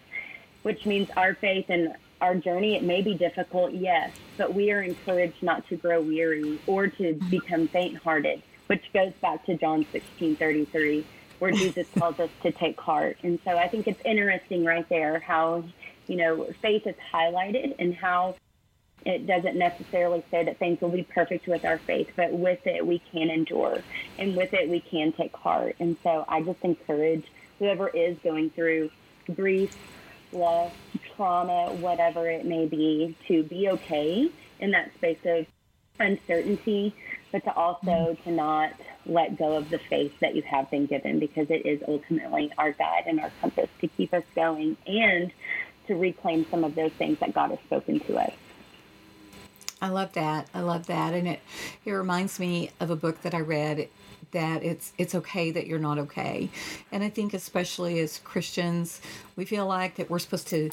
which 0.64 0.86
means 0.86 1.10
our 1.16 1.36
faith 1.36 1.66
and 1.70 1.96
our 2.22 2.36
journey, 2.36 2.76
it 2.76 2.84
may 2.84 3.02
be 3.02 3.14
difficult, 3.14 3.74
yes, 3.74 4.12
but 4.38 4.54
we 4.54 4.72
are 4.72 4.82
encouraged 4.82 5.42
not 5.42 5.68
to 5.70 5.76
grow 5.78 6.02
weary 6.02 6.60
or 6.68 6.88
to 6.88 7.14
mm-hmm. 7.14 7.30
become 7.30 7.68
faint 7.68 7.98
hearted, 7.98 8.42
which 8.68 8.84
goes 8.94 9.14
back 9.22 9.46
to 9.46 9.56
John 9.56 9.86
16 9.92 10.36
33, 10.36 11.06
where 11.40 11.52
Jesus 11.52 11.88
tells 11.98 12.20
us 12.20 12.30
to 12.44 12.52
take 12.52 12.80
heart. 12.80 13.18
And 13.24 13.40
so 13.46 13.58
I 13.58 13.68
think 13.68 13.88
it's 13.88 14.02
interesting 14.04 14.66
right 14.66 14.88
there 14.90 15.20
how, 15.20 15.64
you 16.10 16.16
know, 16.18 16.48
faith 16.62 16.88
is 16.88 16.96
highlighted 17.14 17.76
and 17.78 17.94
how 17.94 18.36
it 19.06 19.28
doesn't 19.28 19.56
necessarily 19.56 20.24
say 20.32 20.44
that 20.44 20.58
things 20.58 20.82
will 20.82 20.90
be 20.90 21.04
perfect 21.04 21.48
with 21.48 21.64
our 21.64 21.78
faith, 21.78 22.12
but 22.16 22.34
with 22.34 22.66
it 22.66 22.86
we 22.86 23.00
can 23.12 23.30
endure 23.30 23.82
and 24.18 24.36
with 24.36 24.54
it 24.54 24.68
we 24.68 24.80
can 24.80 25.14
take 25.14 25.34
heart. 25.36 25.76
And 25.80 25.96
so 26.04 26.26
I 26.28 26.42
just 26.42 26.60
encourage 26.64 27.26
whoever 27.60 27.88
is 27.90 28.18
going 28.24 28.50
through 28.50 28.90
grief, 29.34 29.76
loss, 30.32 30.72
trauma, 31.16 31.74
whatever 31.74 32.28
it 32.28 32.46
may 32.46 32.66
be, 32.66 33.16
to 33.28 33.44
be 33.44 33.70
okay 33.70 34.30
in 34.60 34.72
that 34.72 34.94
space 34.96 35.20
of 35.26 35.46
uncertainty, 36.00 36.94
but 37.32 37.44
to 37.44 37.54
also 37.54 37.86
mm-hmm. 37.86 38.24
to 38.24 38.32
not 38.32 38.74
let 39.06 39.38
go 39.38 39.54
of 39.54 39.70
the 39.70 39.78
faith 39.78 40.20
that 40.20 40.36
you 40.36 40.42
have 40.44 40.70
been 40.70 40.86
given 40.86 41.20
because 41.20 41.50
it 41.50 41.66
is 41.66 41.82
ultimately 41.88 42.52
our 42.58 42.72
guide 42.72 43.04
and 43.06 43.20
our 43.20 43.32
compass 43.42 43.70
to 43.82 43.88
keep 43.88 44.14
us 44.14 44.24
going 44.36 44.76
and 44.88 45.32
to 45.90 45.96
reclaim 45.96 46.46
some 46.50 46.64
of 46.64 46.76
those 46.76 46.92
things 46.94 47.20
that 47.20 47.34
God 47.34 47.50
has 47.50 47.60
spoken 47.60 48.00
to 48.02 48.18
us. 48.18 48.32
I 49.82 49.90
love 49.90 50.14
that. 50.14 50.48
I 50.54 50.62
love 50.62 50.86
that. 50.88 51.14
And 51.14 51.28
it 51.28 51.40
it 51.84 51.92
reminds 51.92 52.40
me 52.40 52.72
of 52.80 52.90
a 52.92 52.96
book 52.96 53.22
that 53.24 53.34
I 53.34 53.40
read 53.40 53.90
that 54.32 54.64
it's 54.64 54.94
it's 54.98 55.16
okay 55.16 55.52
that 55.52 55.68
you're 55.68 55.80
not 55.80 55.98
okay. 55.98 56.50
And 56.92 57.04
I 57.04 57.10
think 57.10 57.34
especially 57.34 58.00
as 58.00 58.20
Christians, 58.20 59.02
we 59.36 59.46
feel 59.46 59.66
like 59.66 59.96
that 59.96 60.10
we're 60.10 60.20
supposed 60.20 60.48
to 60.50 60.70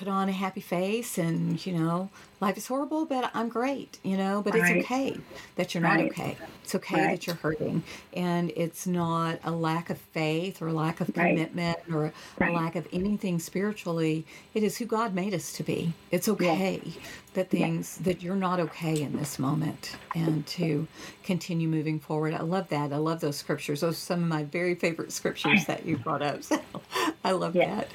put 0.00 0.08
on 0.08 0.30
a 0.30 0.32
happy 0.32 0.62
face 0.62 1.18
and, 1.18 1.64
you 1.66 1.74
know, 1.74 2.08
life 2.40 2.56
is 2.56 2.66
horrible, 2.66 3.04
but 3.04 3.30
I'm 3.34 3.50
great, 3.50 3.98
you 4.02 4.16
know, 4.16 4.40
but 4.40 4.54
right. 4.54 4.76
it's 4.76 4.86
okay 4.86 5.18
that 5.56 5.74
you're 5.74 5.82
not 5.82 6.00
okay. 6.00 6.38
It's 6.64 6.74
okay 6.74 6.94
right. 6.94 7.10
that 7.10 7.26
you're 7.26 7.36
hurting. 7.36 7.82
And 8.14 8.50
it's 8.56 8.86
not 8.86 9.40
a 9.44 9.50
lack 9.50 9.90
of 9.90 9.98
faith 9.98 10.62
or 10.62 10.68
a 10.68 10.72
lack 10.72 11.02
of 11.02 11.12
commitment 11.12 11.80
or 11.92 12.14
a 12.40 12.50
lack 12.50 12.76
of 12.76 12.88
anything 12.94 13.38
spiritually. 13.38 14.24
It 14.54 14.62
is 14.62 14.78
who 14.78 14.86
God 14.86 15.14
made 15.14 15.34
us 15.34 15.52
to 15.52 15.62
be. 15.62 15.92
It's 16.10 16.30
okay 16.30 16.80
that 17.34 17.50
things 17.50 17.98
that 17.98 18.22
you're 18.22 18.36
not 18.36 18.58
okay 18.58 19.02
in 19.02 19.14
this 19.18 19.38
moment 19.38 19.96
and 20.14 20.46
to 20.46 20.88
continue 21.24 21.68
moving 21.68 22.00
forward. 22.00 22.32
I 22.32 22.40
love 22.40 22.70
that. 22.70 22.90
I 22.90 22.96
love 22.96 23.20
those 23.20 23.36
scriptures. 23.36 23.82
Those 23.82 23.96
are 23.96 24.00
some 24.00 24.22
of 24.22 24.28
my 24.30 24.44
very 24.44 24.74
favorite 24.74 25.12
scriptures 25.12 25.64
that 25.66 25.84
you 25.84 25.98
brought 25.98 26.22
up. 26.22 26.42
So 26.42 26.58
I 27.22 27.32
love 27.32 27.52
that. 27.52 27.88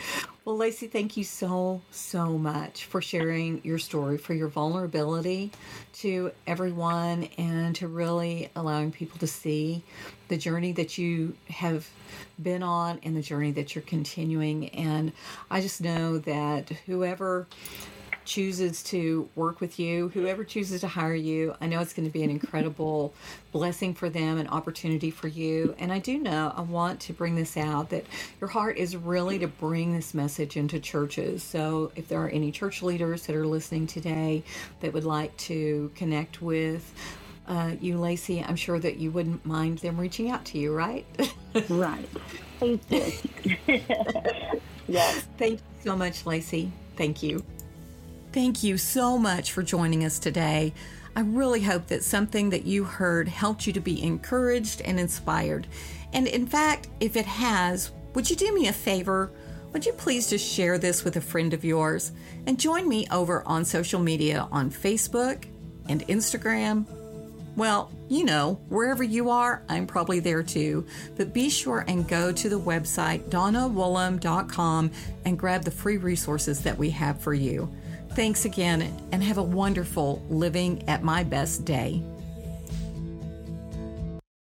Well, 0.45 0.58
Lacey, 0.58 0.86
thank 0.86 1.17
you 1.17 1.23
so, 1.23 1.81
so 1.89 2.38
much 2.38 2.86
for 2.86 3.01
sharing 3.01 3.62
your 3.63 3.79
story, 3.79 4.19
for 4.19 4.36
your 4.36 4.47
vulnerability 4.47 5.49
to 5.93 6.34
everyone, 6.45 7.29
and 7.39 7.75
to 7.77 7.88
really 7.88 8.51
allowing 8.55 8.91
people 8.91 9.17
to 9.17 9.25
see 9.25 9.81
the 10.27 10.38
journey 10.38 10.71
that 10.73 10.99
you 10.99 11.36
have 11.49 11.89
been 12.39 12.62
on 12.62 12.99
and 13.01 13.17
the 13.17 13.23
journey 13.23 13.53
that 13.53 13.73
you're 13.73 13.81
continuing. 13.86 14.69
And 14.69 15.13
I 15.49 15.62
just 15.62 15.81
know 15.81 16.19
that 16.19 16.69
whoever 16.86 17.47
chooses 18.25 18.83
to 18.83 19.29
work 19.35 19.61
with 19.61 19.79
you, 19.79 20.09
whoever 20.09 20.43
chooses 20.43 20.81
to 20.81 20.88
hire 20.88 21.15
you, 21.15 21.55
I 21.61 21.67
know 21.67 21.79
it's 21.79 21.93
going 21.93 22.07
to 22.07 22.13
be 22.13 22.23
an 22.23 22.29
incredible 22.29 23.13
blessing 23.51 23.93
for 23.93 24.09
them, 24.09 24.38
an 24.38 24.47
opportunity 24.47 25.11
for 25.11 25.27
you. 25.27 25.75
And 25.79 25.91
I 25.93 25.99
do 25.99 26.17
know 26.19 26.53
I 26.55 26.61
want 26.61 26.99
to 27.01 27.13
bring 27.13 27.35
this 27.35 27.57
out 27.57 27.89
that 27.91 28.05
your 28.41 28.49
heart 28.49 28.77
is 28.77 28.97
really 28.97 29.39
to 29.39 29.47
bring 29.47 29.93
this 29.93 30.13
message 30.13 30.57
into 30.57 30.79
churches. 30.79 31.43
So 31.43 31.91
if 31.95 32.07
there 32.07 32.19
are 32.21 32.29
any 32.29 32.51
church 32.51 32.83
leaders 32.83 33.25
that 33.27 33.35
are 33.35 33.47
listening 33.47 33.88
today 33.88 34.43
that 34.81 34.93
would 34.93 35.05
like 35.05 35.35
to 35.38 35.91
connect 35.95 36.41
with, 36.41 36.93
uh, 37.47 37.73
you, 37.79 37.99
Lacey, 37.99 38.43
I'm 38.43 38.55
sure 38.55 38.79
that 38.79 38.97
you 38.97 39.11
wouldn't 39.11 39.45
mind 39.45 39.79
them 39.79 39.97
reaching 39.99 40.31
out 40.31 40.45
to 40.45 40.57
you, 40.57 40.73
right? 40.73 41.05
right. 41.69 42.07
Thank 42.59 42.81
you. 42.91 43.13
yes. 44.88 45.27
Thank 45.38 45.59
you 45.59 45.83
so 45.83 45.95
much, 45.95 46.25
Lacey. 46.25 46.71
Thank 46.97 47.23
you. 47.23 47.43
Thank 48.36 48.65
you 48.65 48.78
so 48.78 49.17
much 49.17 49.54
for 49.54 49.63
joining 49.63 50.04
us 50.04 50.19
today. 50.19 50.74
I 51.15 51.21
really 51.21 51.62
hope 51.62 51.88
that 51.88 52.04
something 52.04 52.50
that 52.50 52.65
you 52.65 52.84
heard 52.84 53.30
helped 53.30 53.65
you 53.65 53.71
to 53.71 53.80
be 53.80 54.04
encouraged 54.04 54.82
and 54.82 55.00
inspired. 55.00 55.67
And 56.12 56.28
in 56.28 56.45
fact, 56.45 56.89
if 57.00 57.15
it 57.15 57.28
has, 57.28 57.91
would 58.13 58.30
you 58.30 58.36
do 58.36 58.54
me 58.54 58.67
a 58.67 58.74
favor? 58.74 59.32
Would 59.71 59.86
you 59.86 59.93
please 59.93 60.30
just 60.30 60.45
share 60.45 60.78
this 60.78 61.06
with 61.06 61.15
a 61.15 61.21
friend 61.21 61.54
of 61.54 61.63
yours 61.63 62.12
and 62.45 62.60
join 62.60 62.89
me 62.89 63.08
over 63.10 63.41
on 63.48 63.63
social 63.63 64.02
media 64.02 64.50
on 64.52 64.69
Facebook 64.69 65.45
and 65.88 66.06
Instagram? 66.10 66.86
Well, 67.56 67.89
you 68.10 68.26
know, 68.26 68.60
wherever 68.67 69.02
you 69.02 69.30
are, 69.30 69.63
I'm 69.69 69.88
probably 69.88 70.19
there 70.19 70.43
too. 70.43 70.86
But 71.15 71.32
be 71.32 71.50
sure 71.50 71.86
and 71.88 72.06
go 72.06 72.34
to 72.34 72.50
the 72.50 72.60
website 72.60 73.30
donnawoolham.com 73.30 74.91
and 75.24 75.39
grab 75.39 75.63
the 75.63 75.71
free 75.71 75.95
resources 75.95 76.63
that 76.63 76.78
we 76.78 76.89
have 76.89 77.21
for 77.21 77.34
you. 77.34 77.74
Thanks 78.15 78.45
again 78.45 78.82
and 79.12 79.21
have 79.21 79.38
a 79.38 79.43
wonderful 79.43 80.25
Living 80.30 80.88
at 80.88 81.04
My 81.04 81.25
Best 81.25 81.65
day. 81.65 82.01